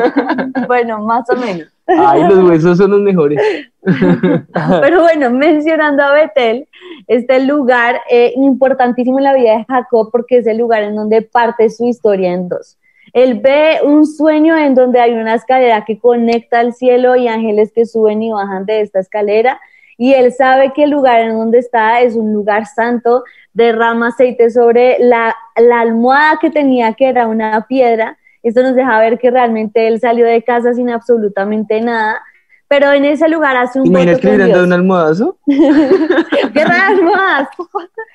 [0.66, 1.68] bueno, más o menos.
[1.86, 3.40] Ay, los huesos son los mejores.
[3.82, 6.66] Pero bueno, mencionando a Betel,
[7.06, 11.22] este lugar eh, importantísimo en la vida de Jacob porque es el lugar en donde
[11.22, 12.76] parte su historia en dos.
[13.16, 17.72] Él ve un sueño en donde hay una escalera que conecta al cielo y ángeles
[17.74, 19.58] que suben y bajan de esta escalera.
[19.96, 24.50] Y él sabe que el lugar en donde está es un lugar santo, derrama aceite
[24.50, 28.18] sobre la, almohada que tenía, que era una piedra.
[28.42, 32.22] Esto nos deja ver que realmente él salió de casa sin absolutamente nada
[32.68, 35.38] pero en ese lugar hace un ¿Imaginas que le un almohadazo?
[35.46, 37.48] ¿Qué almohadas?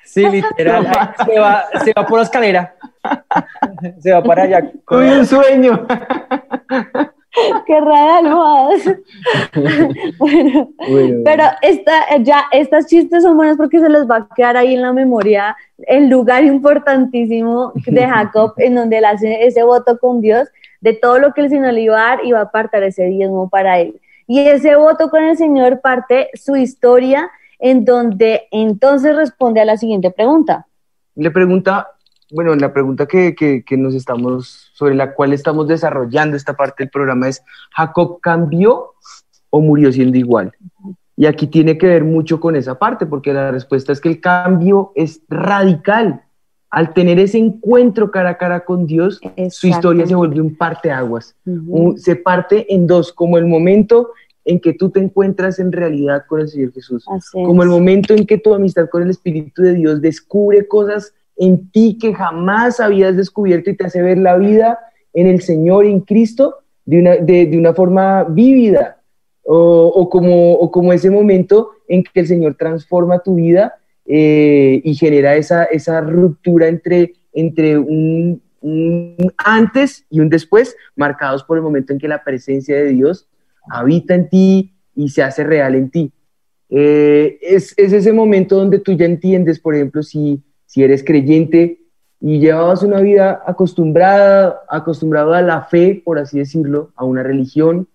[0.04, 0.92] Sí, literal.
[1.26, 2.74] Se va, se va por la escalera.
[3.98, 4.70] Se va para allá.
[4.84, 5.86] Con un sueño.
[7.66, 8.82] Qué rara almohadas.
[10.18, 10.68] bueno,
[11.24, 14.82] pero esta, ya estas chistes son buenos porque se les va a quedar ahí en
[14.82, 20.48] la memoria el lugar importantísimo de Jacob en donde él hace ese voto con Dios
[20.82, 23.04] de todo lo que el Señor le iba a dar y va a apartar ese
[23.04, 23.98] diezmo para él.
[24.26, 29.76] Y ese voto con el Señor parte su historia en donde entonces responde a la
[29.76, 30.66] siguiente pregunta.
[31.14, 31.88] Le pregunta,
[32.32, 36.90] bueno, la pregunta que, que, nos estamos, sobre la cual estamos desarrollando esta parte del
[36.90, 37.42] programa es,
[37.76, 38.94] ¿Jacob cambió
[39.50, 40.52] o murió siendo igual?
[41.16, 44.20] Y aquí tiene que ver mucho con esa parte, porque la respuesta es que el
[44.20, 46.22] cambio es radical.
[46.70, 49.20] Al tener ese encuentro cara a cara con Dios,
[49.50, 51.36] su historia se vuelve un parteaguas.
[51.46, 54.10] aguas se parte en dos, como el momento
[54.44, 58.26] en que tú te encuentras en realidad con el Señor Jesús, como el momento en
[58.26, 63.16] que tu amistad con el Espíritu de Dios descubre cosas en ti que jamás habías
[63.16, 64.78] descubierto y te hace ver la vida
[65.12, 69.00] en el Señor, en Cristo, de una, de, una forma vívida,
[69.44, 73.74] o, como, o como ese momento en que el Señor transforma tu vida
[74.06, 78.40] eh, y genera esa, esa ruptura entre, entre un,
[79.36, 83.28] antes y un después, marcados por el momento en que la presencia de Dios
[83.68, 86.12] habita en ti y se hace real en ti.
[86.70, 90.40] Eh, es, es, ese momento donde tú ya entiendes, por ejemplo, si,
[90.72, 91.80] si eres creyente
[92.18, 97.88] y llevabas una vida acostumbrada, acostumbrado a la fe, por así decirlo, a una religión,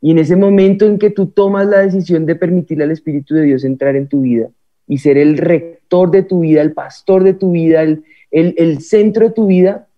[0.00, 3.42] y en ese momento en que tú tomas la decisión de permitirle al Espíritu de
[3.42, 4.48] Dios entrar en tu vida
[4.86, 9.26] y ser el rector de tu vida, el pastor de tu vida, el, el, centro
[9.26, 9.88] de tu vida,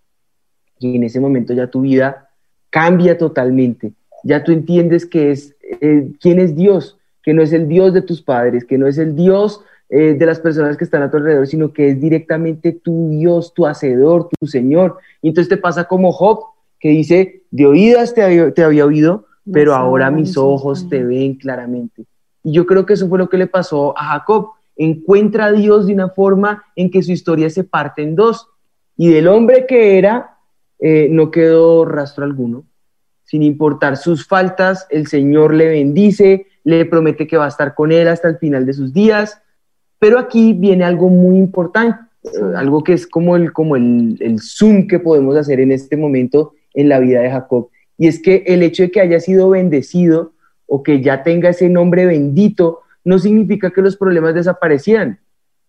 [0.79, 2.29] y en ese momento ya tu vida
[2.71, 3.93] cambia totalmente.
[4.23, 8.01] Ya tú entiendes que es eh, quién es Dios, que no es el Dios de
[8.01, 11.17] tus padres, que no es el Dios eh, de las personas que están a tu
[11.17, 14.97] alrededor, sino que es directamente tu Dios, tu hacedor, tu Señor.
[15.21, 16.39] Y entonces te pasa como Job,
[16.79, 22.05] que dice, de oídas te te había oído, pero ahora mis ojos te ven claramente.
[22.43, 24.51] Y yo creo que eso fue lo que le pasó a Jacob.
[24.75, 28.47] Encuentra a Dios de una forma en que su historia se parte en dos.
[28.95, 30.37] Y del hombre que era,
[30.79, 32.65] eh, no quedó rastro alguno.
[33.23, 37.91] Sin importar sus faltas, el Señor le bendice, le promete que va a estar con
[37.91, 39.41] él hasta el final de sus días.
[39.99, 44.39] Pero aquí viene algo muy importante, eh, algo que es como el, como el, el
[44.39, 48.43] zoom que podemos hacer en este momento en la vida de Jacob y es que
[48.45, 50.33] el hecho de que haya sido bendecido
[50.67, 55.19] o que ya tenga ese nombre bendito no significa que los problemas desaparecieran.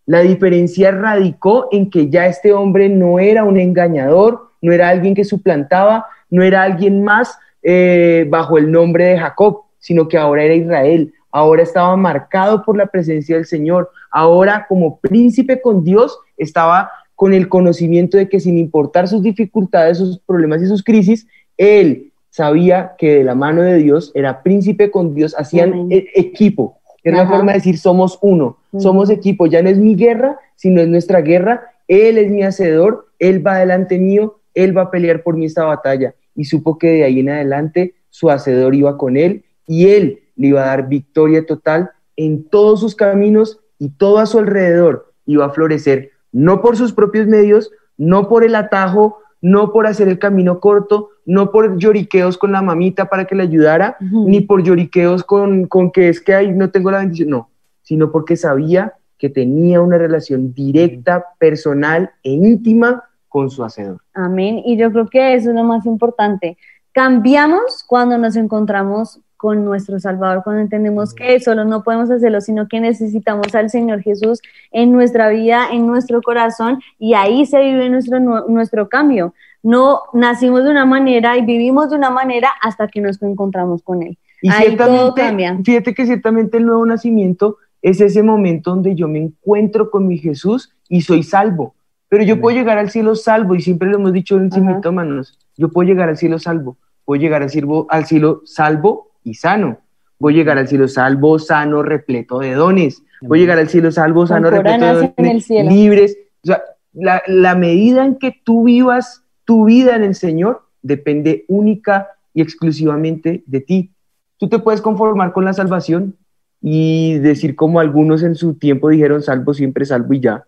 [0.06, 5.14] La diferencia radicó en que ya este hombre no era un engañador, no era alguien
[5.14, 10.42] que suplantaba, no era alguien más eh, bajo el nombre de Jacob, sino que ahora
[10.42, 16.18] era Israel, ahora estaba marcado por la presencia del Señor, ahora como príncipe con Dios
[16.36, 21.26] estaba con el conocimiento de que sin importar sus dificultades, sus problemas y sus crisis,
[21.56, 26.78] él sabía que de la mano de Dios era príncipe con Dios, hacían e-, equipo.
[27.02, 30.80] Era una forma de decir somos uno, somos equipo, ya no es mi guerra, sino
[30.80, 31.72] es nuestra guerra.
[31.86, 35.64] Él es mi hacedor, él va delante mío, él va a pelear por mí esta
[35.64, 36.14] batalla.
[36.34, 40.48] Y supo que de ahí en adelante su hacedor iba con él y él le
[40.48, 45.44] iba a dar victoria total en todos sus caminos y todo a su alrededor iba
[45.44, 50.18] a florecer, no por sus propios medios, no por el atajo, no por hacer el
[50.18, 55.22] camino corto, no por lloriqueos con la mamita para que le ayudara, ni por lloriqueos
[55.22, 57.50] con, con que es que ahí no tengo la bendición, no,
[57.82, 64.00] sino porque sabía que tenía una relación directa, personal e íntima con su hacedor.
[64.14, 64.62] Amén.
[64.64, 66.56] Y yo creo que eso es lo más importante.
[66.92, 72.66] Cambiamos cuando nos encontramos con nuestro Salvador, cuando entendemos que solo no podemos hacerlo, sino
[72.66, 77.88] que necesitamos al Señor Jesús en nuestra vida, en nuestro corazón, y ahí se vive
[77.88, 79.32] nuestro, nuestro cambio.
[79.62, 84.02] No nacimos de una manera y vivimos de una manera hasta que nos encontramos con
[84.02, 84.18] Él.
[84.42, 85.56] Y ahí todo cambia.
[85.64, 90.18] Fíjate que ciertamente el nuevo nacimiento es ese momento donde yo me encuentro con mi
[90.18, 91.74] Jesús y soy salvo.
[92.08, 95.68] Pero yo puedo llegar al cielo salvo, y siempre lo hemos dicho en Cimitómanos, yo
[95.68, 99.78] puedo llegar al cielo salvo, puedo llegar al cielo, al cielo salvo y sano.
[100.18, 103.02] Voy a llegar al cielo salvo, sano, repleto de dones.
[103.20, 106.18] Voy a llegar al cielo salvo, sano, repleto de dones, libres.
[106.42, 106.62] O sea,
[106.92, 112.42] la, la medida en que tú vivas tu vida en el Señor depende única y
[112.42, 113.92] exclusivamente de ti.
[114.36, 116.16] Tú te puedes conformar con la salvación
[116.60, 120.44] y decir como algunos en su tiempo dijeron salvo, siempre salvo y ya.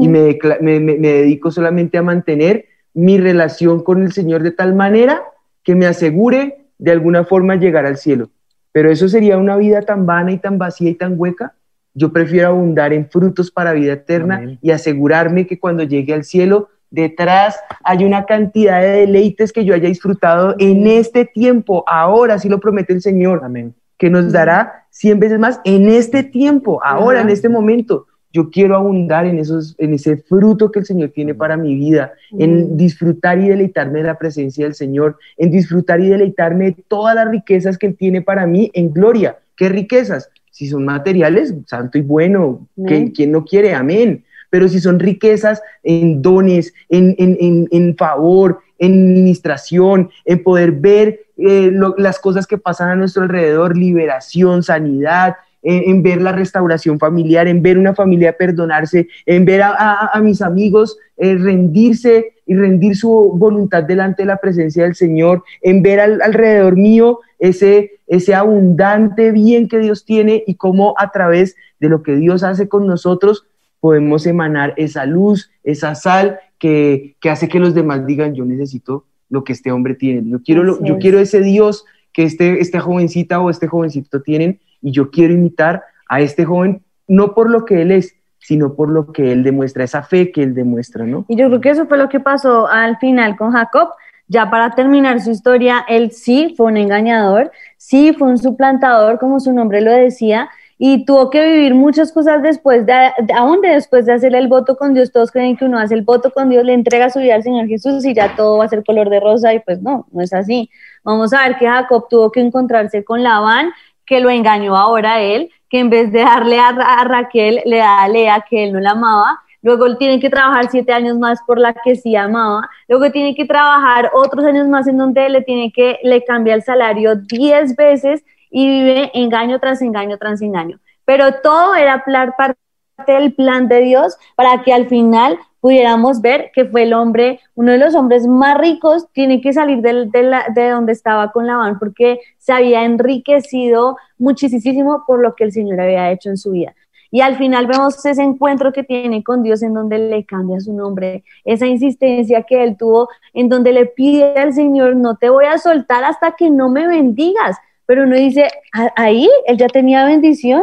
[0.00, 4.74] Y me, me, me, dedico solamente a mantener mi relación con el Señor de tal
[4.74, 5.22] manera
[5.62, 8.30] que me asegure de alguna forma llegar al cielo.
[8.72, 11.54] Pero eso sería una vida tan vana y tan vacía y tan hueca.
[11.94, 16.68] Yo prefiero abundar en frutos para vida eterna y asegurarme que cuando llegue al cielo,
[16.90, 21.84] detrás hay una cantidad de deleites que yo haya disfrutado en este tiempo.
[21.86, 23.42] Ahora sí lo promete el Señor.
[23.44, 23.74] Amén.
[23.96, 28.06] Que nos dará cien veces más en este tiempo, ahora, en este momento.
[28.34, 32.14] Yo quiero abundar en, esos, en ese fruto que el Señor tiene para mi vida,
[32.36, 37.14] en disfrutar y deleitarme de la presencia del Señor, en disfrutar y deleitarme de todas
[37.14, 39.38] las riquezas que Él tiene para mí en gloria.
[39.56, 40.30] ¿Qué riquezas?
[40.50, 43.72] Si son materiales, santo y bueno, ¿quién no quiere?
[43.72, 44.24] Amén.
[44.50, 51.20] Pero si son riquezas en dones, en, en, en, favor, en administración, en poder ver
[51.36, 57.48] eh, las cosas que pasan a nuestro alrededor, liberación, sanidad, en, ver la restauración familiar,
[57.48, 63.32] en ver una familia perdonarse, en ver a, mis amigos eh, rendirse y rendir su
[63.34, 69.68] voluntad delante de la presencia del Señor, en ver alrededor mío ese, ese abundante bien
[69.68, 73.46] que Dios tiene y cómo a través de lo que Dios hace con nosotros
[73.80, 79.44] podemos emanar esa luz, esa sal que, hace que los demás digan, yo necesito lo
[79.44, 83.50] que este hombre tiene, yo quiero, yo quiero ese Dios que este, esta jovencita o
[83.50, 87.90] este jovencito tienen y yo quiero imitar a este joven no por lo que él
[87.90, 91.24] es, sino por lo que él demuestra, esa fe que él demuestra, ¿no?
[91.28, 93.88] Y yo creo que eso fue lo que pasó al final con Jacob.
[94.28, 99.40] Ya para terminar su historia, él sí fue un engañador, sí fue un suplantador, como
[99.40, 104.12] su nombre lo decía, y tuvo que vivir muchas cosas después de, aún después de
[104.12, 106.74] hacer el voto con Dios, todos creen que uno hace el voto con Dios, le
[106.74, 109.54] entrega su vida al Señor Jesús y ya todo va a ser color de rosa
[109.54, 110.70] y pues no, no es así.
[111.02, 113.70] Vamos a ver que Jacob tuvo que encontrarse con Labán
[114.06, 118.08] que lo engañó ahora él, que en vez de darle a, Raquel, le da a
[118.08, 119.40] Lea que él no la amaba.
[119.62, 122.68] Luego tiene que trabajar siete años más por la que sí amaba.
[122.86, 126.62] Luego tiene que trabajar otros años más en donde le tiene que, le cambia el
[126.62, 130.78] salario diez veces y vive engaño tras engaño tras engaño.
[131.04, 132.04] Pero todo era
[132.36, 132.58] parte
[133.06, 137.72] del plan de Dios para que al final pudiéramos ver que fue el hombre, uno
[137.72, 140.10] de los hombres más ricos, tiene que salir de,
[140.54, 145.80] de, donde estaba con Labán porque se había enriquecido muchísimo por lo que el Señor
[145.80, 146.74] había hecho en su vida.
[147.10, 150.74] Y al final vemos ese encuentro que tiene con Dios en donde le cambia su
[150.74, 155.46] nombre, esa insistencia que él tuvo, en donde le pide al Señor, no te voy
[155.46, 157.56] a soltar hasta que no me bendigas.
[157.86, 158.48] Pero uno dice,
[158.96, 160.62] ahí él ya tenía bendición,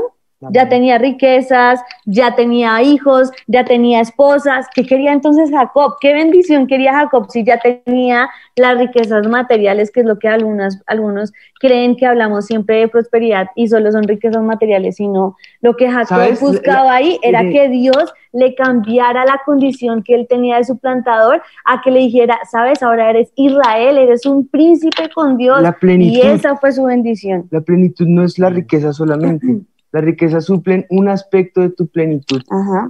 [0.50, 4.68] ya tenía riquezas, ya tenía hijos, ya tenía esposas.
[4.74, 5.96] ¿Qué quería entonces Jacob?
[6.02, 10.82] ¿Qué bendición quería Jacob si ya tenía las riquezas materiales, que es lo que algunas,
[10.88, 15.89] algunos creen que hablamos siempre de prosperidad y solo son riquezas materiales, sino lo que
[15.89, 20.78] Jacob buscaba ahí era que Dios le cambiara la condición que él tenía de su
[20.78, 25.62] plantador a que le dijera, sabes, ahora eres Israel, eres un príncipe con Dios.
[25.82, 27.48] y esa fue su bendición.
[27.52, 29.46] La plenitud no es la riqueza solamente.
[29.92, 32.42] Las riquezas suplen un aspecto de tu plenitud,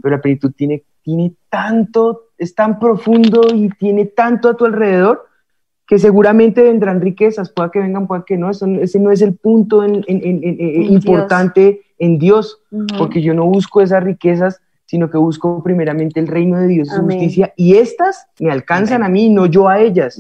[0.02, 5.28] pero la plenitud tiene, tiene tanto, es tan profundo y tiene tanto a tu alrededor
[5.92, 9.84] que seguramente vendrán riquezas, pueda que vengan, pueda que no, ese no es el punto
[9.84, 12.62] en, importante en Dios,
[12.98, 17.02] porque yo no busco esas riquezas, sino que busco primeramente el reino de Dios, su
[17.02, 20.18] justicia, y estas me alcanzan a mí, no yo a ellas,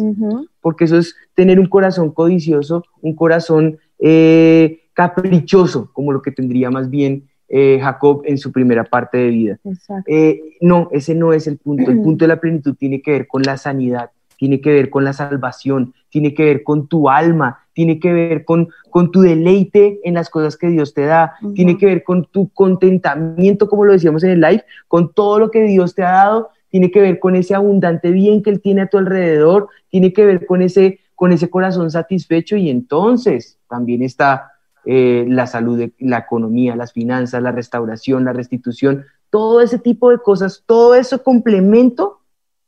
[0.59, 6.69] porque eso es tener un corazón codicioso, un corazón eh, caprichoso, como lo que tendría
[6.69, 9.59] más bien eh, Jacob en su primera parte de vida.
[10.07, 11.91] Eh, no, ese no es el punto.
[11.91, 15.03] El punto de la plenitud tiene que ver con la sanidad, tiene que ver con
[15.03, 19.99] la salvación, tiene que ver con tu alma, tiene que ver con, con tu deleite
[20.03, 23.93] en las cosas que Dios te da, tiene que ver con tu contentamiento, como lo
[23.93, 27.19] decíamos en el live, con todo lo que Dios te ha dado, tiene que ver
[27.19, 30.99] con ese abundante bien que Él tiene a tu alrededor, tiene que ver con ese,
[31.15, 34.50] con ese corazón satisfecho y entonces también está
[34.85, 40.17] eh, la salud, la economía, las finanzas, la restauración, la restitución, todo ese tipo de
[40.17, 42.19] cosas, todo eso complemento,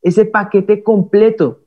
[0.01, 1.61] ese paquete completo,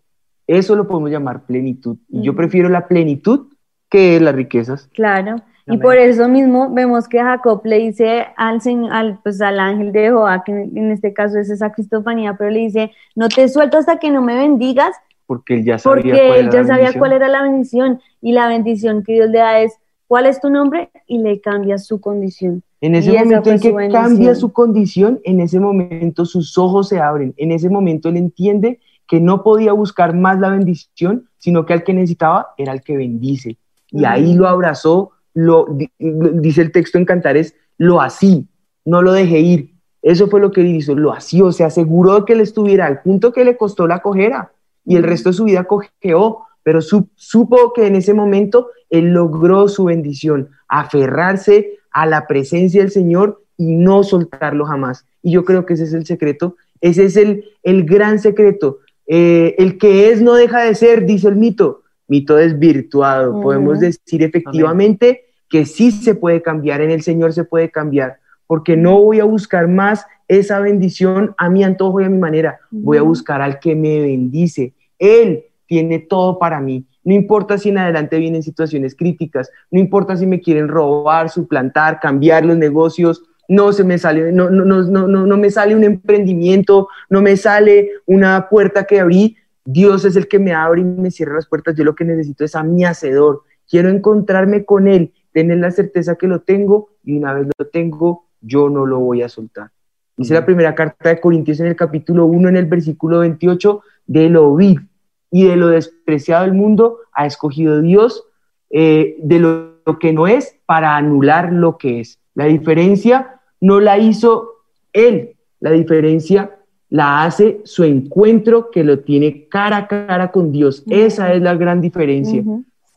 [0.47, 1.97] eso lo podemos llamar plenitud.
[2.09, 3.49] Y yo prefiero la plenitud
[3.88, 4.88] que las riquezas.
[4.92, 5.36] Claro.
[5.68, 10.01] Y por eso mismo vemos que Jacob le dice al, al, pues, al ángel de
[10.03, 13.99] Jehová, que en este caso es esa cristofanía, pero le dice, no te suelto hasta
[13.99, 14.94] que no me bendigas.
[15.26, 18.01] Porque él ya sabía, porque él ya sabía cuál era la bendición.
[18.20, 19.76] Y la bendición que Dios le da es
[20.07, 20.90] ¿cuál es tu nombre?
[21.07, 22.62] Y le cambia su condición.
[22.80, 27.34] En ese momento en que cambia su condición, en ese momento sus ojos se abren,
[27.36, 31.84] en ese momento él entiende que no podía buscar más la bendición, sino que al
[31.84, 33.57] que necesitaba era el que bendice.
[33.90, 35.66] Y ahí lo abrazó, lo,
[35.98, 38.46] dice el texto en Cantares, lo así,
[38.84, 39.76] no lo dejé ir.
[40.02, 43.32] Eso fue lo que hizo, lo asió, se aseguró de que él estuviera al punto
[43.32, 44.52] que le costó la cojera
[44.84, 49.68] y el resto de su vida cojeó, pero supo que en ese momento él logró
[49.68, 55.06] su bendición, aferrarse a la presencia del Señor y no soltarlo jamás.
[55.22, 58.80] Y yo creo que ese es el secreto, ese es el, el gran secreto.
[59.06, 63.40] Eh, el que es no deja de ser, dice el mito, mito desvirtuado.
[63.40, 68.16] Podemos decir efectivamente que sí se puede cambiar, en el Señor se puede cambiar,
[68.48, 72.58] porque no voy a buscar más esa bendición a mi antojo y a mi manera,
[72.72, 74.74] voy a buscar al que me bendice.
[74.98, 76.86] Él tiene todo para mí.
[77.04, 82.00] No importa si en adelante vienen situaciones críticas, no importa si me quieren robar, suplantar,
[82.00, 85.84] cambiar los negocios, no se me sale, no, no, no, no, no me sale un
[85.84, 89.36] emprendimiento, no me sale una puerta que abrí.
[89.64, 91.76] Dios es el que me abre y me cierra las puertas.
[91.76, 93.42] Yo lo que necesito es a mi hacedor.
[93.68, 98.26] Quiero encontrarme con Él, tener la certeza que lo tengo y una vez lo tengo,
[98.40, 99.70] yo no lo voy a soltar.
[100.16, 104.28] Dice la primera carta de Corintios en el capítulo 1, en el versículo 28, de
[104.28, 104.88] lo vil
[105.30, 108.24] y de lo despreciado del mundo ha escogido Dios
[108.70, 112.18] eh, de lo, que no es para anular lo que es.
[112.34, 114.50] La diferencia no la hizo
[114.92, 116.52] Él, la diferencia
[116.88, 120.84] la hace su encuentro que lo tiene cara a cara con Dios.
[120.88, 122.42] Esa es la gran diferencia.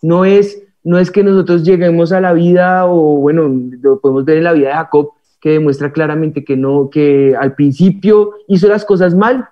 [0.01, 3.49] No es no es que nosotros lleguemos a la vida o bueno,
[3.82, 5.11] lo podemos ver en la vida de Jacob
[5.41, 9.49] que demuestra claramente que no que al principio hizo las cosas mal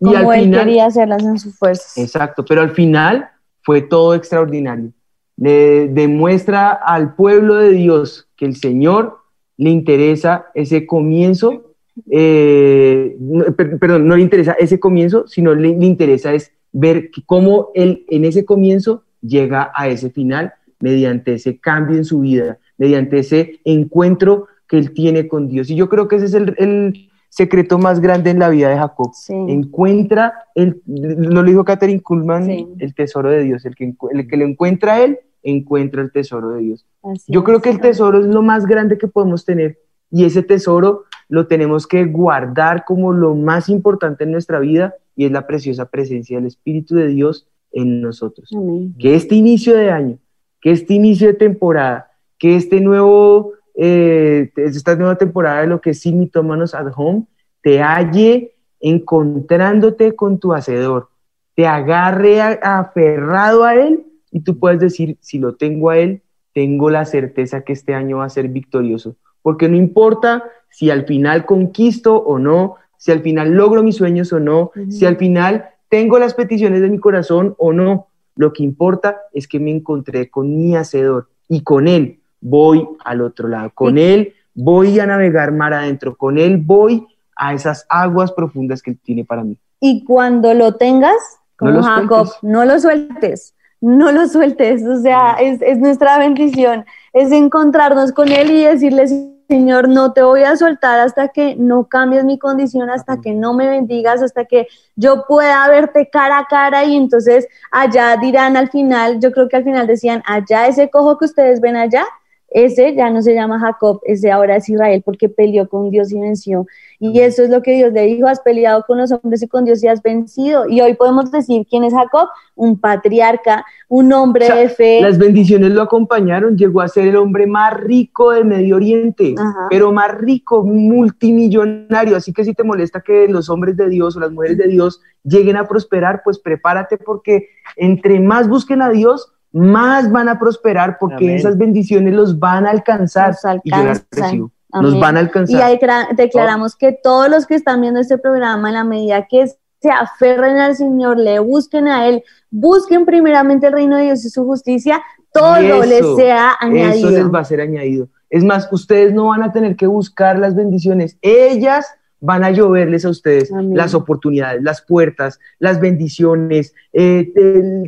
[0.00, 1.98] y al él final quería hacerlas en sus fuerzas.
[1.98, 3.28] Exacto, pero al final
[3.62, 4.92] fue todo extraordinario.
[5.36, 9.18] Le demuestra al pueblo de Dios que el Señor
[9.56, 11.70] le interesa ese comienzo
[12.10, 13.16] eh,
[13.56, 18.24] perdón, no le interesa ese comienzo, sino le, le interesa es ver cómo él en
[18.24, 24.46] ese comienzo llega a ese final mediante ese cambio en su vida, mediante ese encuentro
[24.66, 25.68] que él tiene con Dios.
[25.68, 29.12] Y yo creo que ese es el, secreto más grande en la vida de Jacob.
[29.28, 34.44] Encuentra, el, lo dijo Catherine Kuhlman, el tesoro de Dios, el que, el que lo
[34.44, 36.86] encuentra a él, encuentra el tesoro de Dios.
[37.26, 39.78] yo creo que el tesoro es lo más grande que podemos tener
[40.10, 45.24] y ese tesoro lo tenemos que guardar como lo más importante en nuestra vida y
[45.24, 48.50] es la preciosa presencia del Espíritu de Dios en nosotros.
[48.98, 50.18] Que este inicio de año,
[50.60, 53.52] que este inicio de temporada, que este nuevo,
[53.82, 57.24] eh, esta nueva temporada de lo que es Sin Mitómanos at Home,
[57.62, 61.08] te halle encontrándote con tu hacedor,
[61.54, 66.20] te agarre aferrado a él y tú puedes decir, si lo tengo a él,
[66.52, 71.06] tengo la certeza que este año va a ser victorioso, porque no importa si al
[71.06, 75.70] final conquisto o no, si al final logro mis sueños o no, si al final
[75.88, 80.28] tengo las peticiones de mi corazón o no, lo que importa es que me encontré
[80.28, 85.52] con mi hacedor y con él voy al otro lado, con él voy a navegar
[85.52, 89.58] mar adentro, con él voy a esas aguas profundas que él tiene para mí.
[89.80, 91.16] Y cuando lo tengas,
[91.56, 97.32] como Jacob, no lo sueltes, no lo sueltes, o sea, es, es nuestra bendición, es
[97.32, 99.06] encontrarnos con él y decirle,
[99.50, 103.52] Señor, no te voy a soltar hasta que no cambies mi condición, hasta que no
[103.52, 108.70] me bendigas, hasta que yo pueda verte cara a cara y entonces allá dirán al
[108.70, 112.04] final, yo creo que al final decían, allá ese cojo que ustedes ven allá,
[112.50, 116.18] ese ya no se llama Jacob, ese ahora es Israel porque peleó con Dios y
[116.18, 116.66] venció.
[116.98, 119.64] Y eso es lo que Dios le dijo, has peleado con los hombres y con
[119.64, 120.68] Dios y has vencido.
[120.68, 125.00] Y hoy podemos decir quién es Jacob, un patriarca, un hombre de fe.
[125.00, 129.34] Las bendiciones lo acompañaron, llegó a ser el hombre más rico del Medio Oriente,
[129.70, 132.16] pero más rico, multimillonario.
[132.16, 135.00] Así que si te molesta que los hombres de Dios o las mujeres de Dios
[135.22, 140.98] lleguen a prosperar, pues prepárate porque entre más busquen a Dios, más van a prosperar
[140.98, 143.34] porque esas bendiciones los van a alcanzar.
[143.64, 144.50] Y yo las recibo.
[144.72, 145.58] Nos van a alcanzar.
[145.58, 145.80] Y ahí
[146.14, 149.46] declaramos que todos los que están viendo este programa, en la medida que
[149.80, 154.30] se aferren al Señor, le busquen a Él, busquen primeramente el reino de Dios y
[154.30, 157.08] su justicia, todo les sea añadido.
[157.08, 158.08] Eso les va a ser añadido.
[158.28, 161.86] Es más, ustedes no van a tener que buscar las bendiciones, ellas
[162.20, 167.32] van a lloverles a ustedes las oportunidades, las puertas, las bendiciones, eh,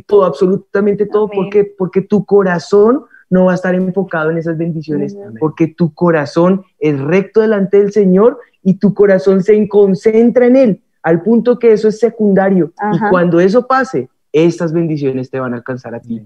[0.07, 5.17] todo, absolutamente todo, porque, porque tu corazón no va a estar enfocado en esas bendiciones,
[5.39, 10.81] porque tu corazón es recto delante del Señor y tu corazón se concentra en Él,
[11.01, 12.73] al punto que eso es secundario.
[12.93, 16.25] Y cuando eso pase, estas bendiciones te van a alcanzar a ti.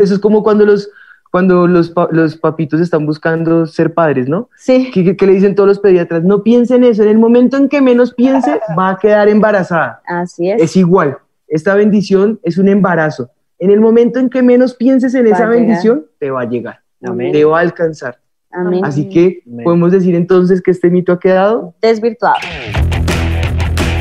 [0.00, 0.90] eso es como cuando los,
[1.30, 4.48] cuando los, los, papitos están buscando ser padres, ¿no?
[4.56, 4.90] Sí.
[4.92, 6.24] ¿Qué, le dicen todos los pediatras?
[6.24, 10.00] No piensen eso, en el momento en que menos piense, va a quedar embarazada.
[10.06, 10.62] Así es.
[10.62, 11.18] Es igual,
[11.48, 13.30] esta bendición es un embarazo.
[13.58, 17.44] En el momento en que menos pienses en esa bendición, te va a llegar, te
[17.44, 18.18] va a alcanzar.
[18.50, 18.84] Amén.
[18.84, 22.36] Así que podemos decir entonces que este mito ha quedado desvirtuado.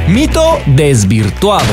[0.08, 0.42] Mito
[0.76, 1.66] desvirtuado.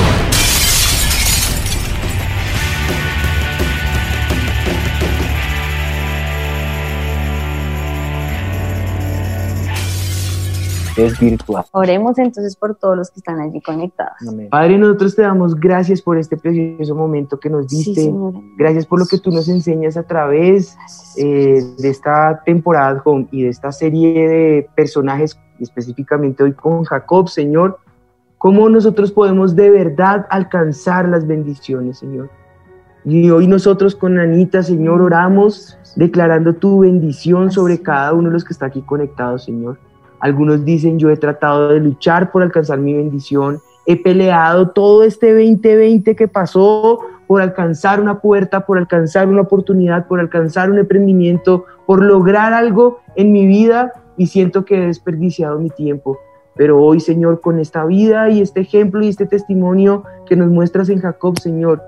[10.97, 11.65] Desvirtuar.
[11.73, 14.17] Oremos entonces por todos los que están allí conectados.
[14.29, 14.49] Amén.
[14.51, 18.03] Padre, nosotros te damos gracias por este precioso momento que nos Sí, diste.
[18.03, 18.35] Señor.
[18.57, 20.77] Gracias por lo que tú nos enseñas a través
[21.17, 27.29] eh, de esta temporada con- y de esta serie de personajes, específicamente hoy con Jacob,
[27.29, 27.79] Señor,
[28.39, 32.29] cómo nosotros podemos de verdad alcanzar las bendiciones, Señor.
[33.05, 38.45] Y hoy nosotros con Anita, Señor, oramos declarando tu bendición sobre cada uno de los
[38.45, 39.79] que está aquí conectados, Señor.
[40.23, 45.33] Algunos dicen, yo he tratado de luchar por alcanzar mi bendición, he peleado todo este
[45.33, 51.65] 2020 que pasó por alcanzar una puerta, por alcanzar una oportunidad, por alcanzar un emprendimiento,
[51.87, 56.19] por lograr algo en mi vida y siento que he desperdiciado mi tiempo.
[56.55, 60.89] Pero hoy, Señor, con esta vida y este ejemplo y este testimonio que nos muestras
[60.89, 61.83] en Jacob, Señor,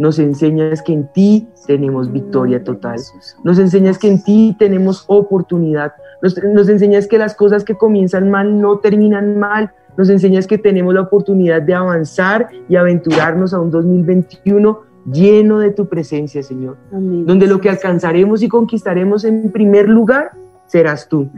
[0.00, 2.98] nos enseñas que en ti tenemos victoria total.
[3.44, 5.92] Nos enseñas que en ti tenemos oportunidad.
[6.22, 9.72] Nos, nos enseñas que las cosas que comienzan mal no terminan mal.
[9.96, 15.70] Nos enseñas que tenemos la oportunidad de avanzar y aventurarnos a un 2021 lleno de
[15.70, 16.76] tu presencia, Señor.
[16.92, 17.26] Amén.
[17.26, 20.32] Donde lo que alcanzaremos y conquistaremos en primer lugar
[20.66, 21.30] serás tú.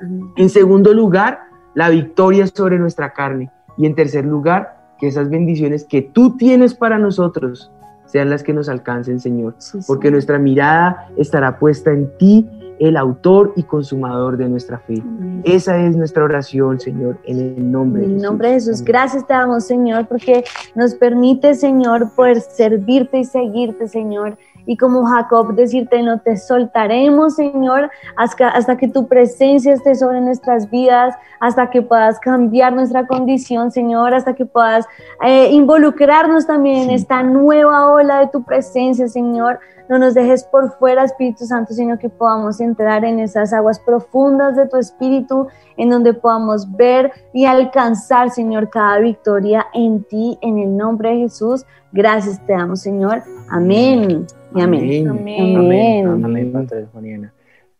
[0.00, 0.30] Amén.
[0.36, 1.40] En segundo lugar,
[1.74, 3.50] la victoria sobre nuestra carne.
[3.76, 7.72] Y en tercer lugar, que esas bendiciones que tú tienes para nosotros
[8.06, 9.56] sean las que nos alcancen, Señor.
[9.58, 9.84] Sí, sí.
[9.86, 12.48] Porque nuestra mirada estará puesta en ti,
[12.88, 15.00] el autor y consumador de nuestra fe.
[15.00, 15.40] Amén.
[15.44, 18.30] Esa es nuestra oración, Señor, en el nombre de En el Jesús.
[18.30, 18.84] nombre de Jesús, Amén.
[18.86, 24.36] gracias te damos, Señor, porque nos permite, Señor, poder servirte y seguirte, Señor.
[24.66, 30.20] Y como Jacob, decirte, no te soltaremos, Señor, hasta, hasta que tu presencia esté sobre
[30.22, 34.86] nuestras vidas, hasta que puedas cambiar nuestra condición, Señor, hasta que puedas
[35.22, 39.58] eh, involucrarnos también en esta nueva ola de tu presencia, Señor.
[39.88, 44.56] No nos dejes por fuera, Espíritu Santo, sino que podamos entrar en esas aguas profundas
[44.56, 50.58] de tu Espíritu, en donde podamos ver y alcanzar, Señor, cada victoria en ti, en
[50.58, 51.66] el nombre de Jesús.
[51.92, 53.22] Gracias te damos, Señor.
[53.48, 54.26] Amén.
[54.54, 55.08] Y amén.
[55.08, 55.08] Amén.
[55.08, 55.56] Amén.
[55.56, 56.24] Amén.
[56.24, 57.32] Amén, Padre Juaniana.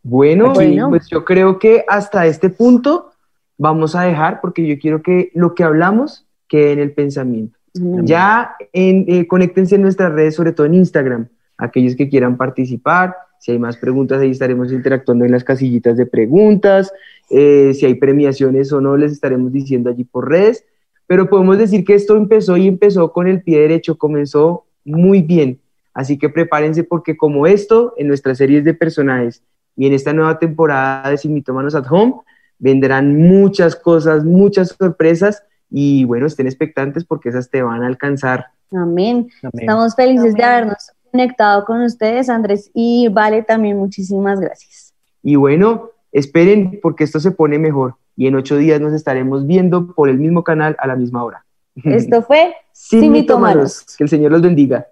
[0.03, 0.89] Bueno, Bueno.
[0.89, 3.11] pues yo creo que hasta este punto
[3.57, 7.57] vamos a dejar, porque yo quiero que lo que hablamos quede en el pensamiento.
[7.73, 11.27] Ya en, eh, conéctense en nuestras redes, sobre todo en Instagram,
[11.57, 13.15] aquellos que quieran participar.
[13.39, 16.91] Si hay más preguntas, ahí estaremos interactuando en las casillitas de preguntas.
[17.29, 20.65] Eh, si hay premiaciones o no, les estaremos diciendo allí por redes.
[21.07, 25.59] Pero podemos decir que esto empezó y empezó con el pie derecho, comenzó muy bien.
[25.93, 29.43] Así que prepárense porque como esto, en nuestras series de personajes
[29.77, 32.15] y en esta nueva temporada de Sin Mitómanos at Home,
[32.59, 38.47] vendrán muchas cosas, muchas sorpresas y bueno, estén expectantes porque esas te van a alcanzar.
[38.71, 39.27] Amén.
[39.41, 39.51] Amén.
[39.53, 44.93] Estamos felices de habernos conectado con ustedes, Andrés y Vale, también muchísimas gracias.
[45.23, 49.93] Y bueno, esperen porque esto se pone mejor y en ocho días nos estaremos viendo
[49.93, 51.45] por el mismo canal a la misma hora.
[51.85, 53.85] Esto fue Sin, Sin mitómanos.
[53.97, 54.87] Que el Señor los bendiga.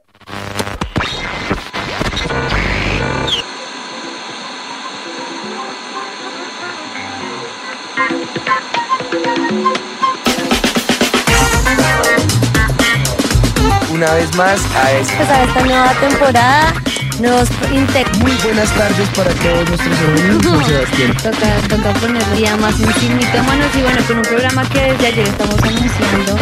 [14.14, 16.74] Una vez más a esta empezar esta nueva temporada.
[17.20, 17.50] Nos
[18.20, 20.68] muy buenas tardes para todos nuestros amigos.
[20.68, 21.18] Sebastián.
[21.24, 25.08] Toca, toca ponerle día más en Sin Mitómanos y bueno, con un programa que desde
[25.08, 26.38] ayer estamos anunciando.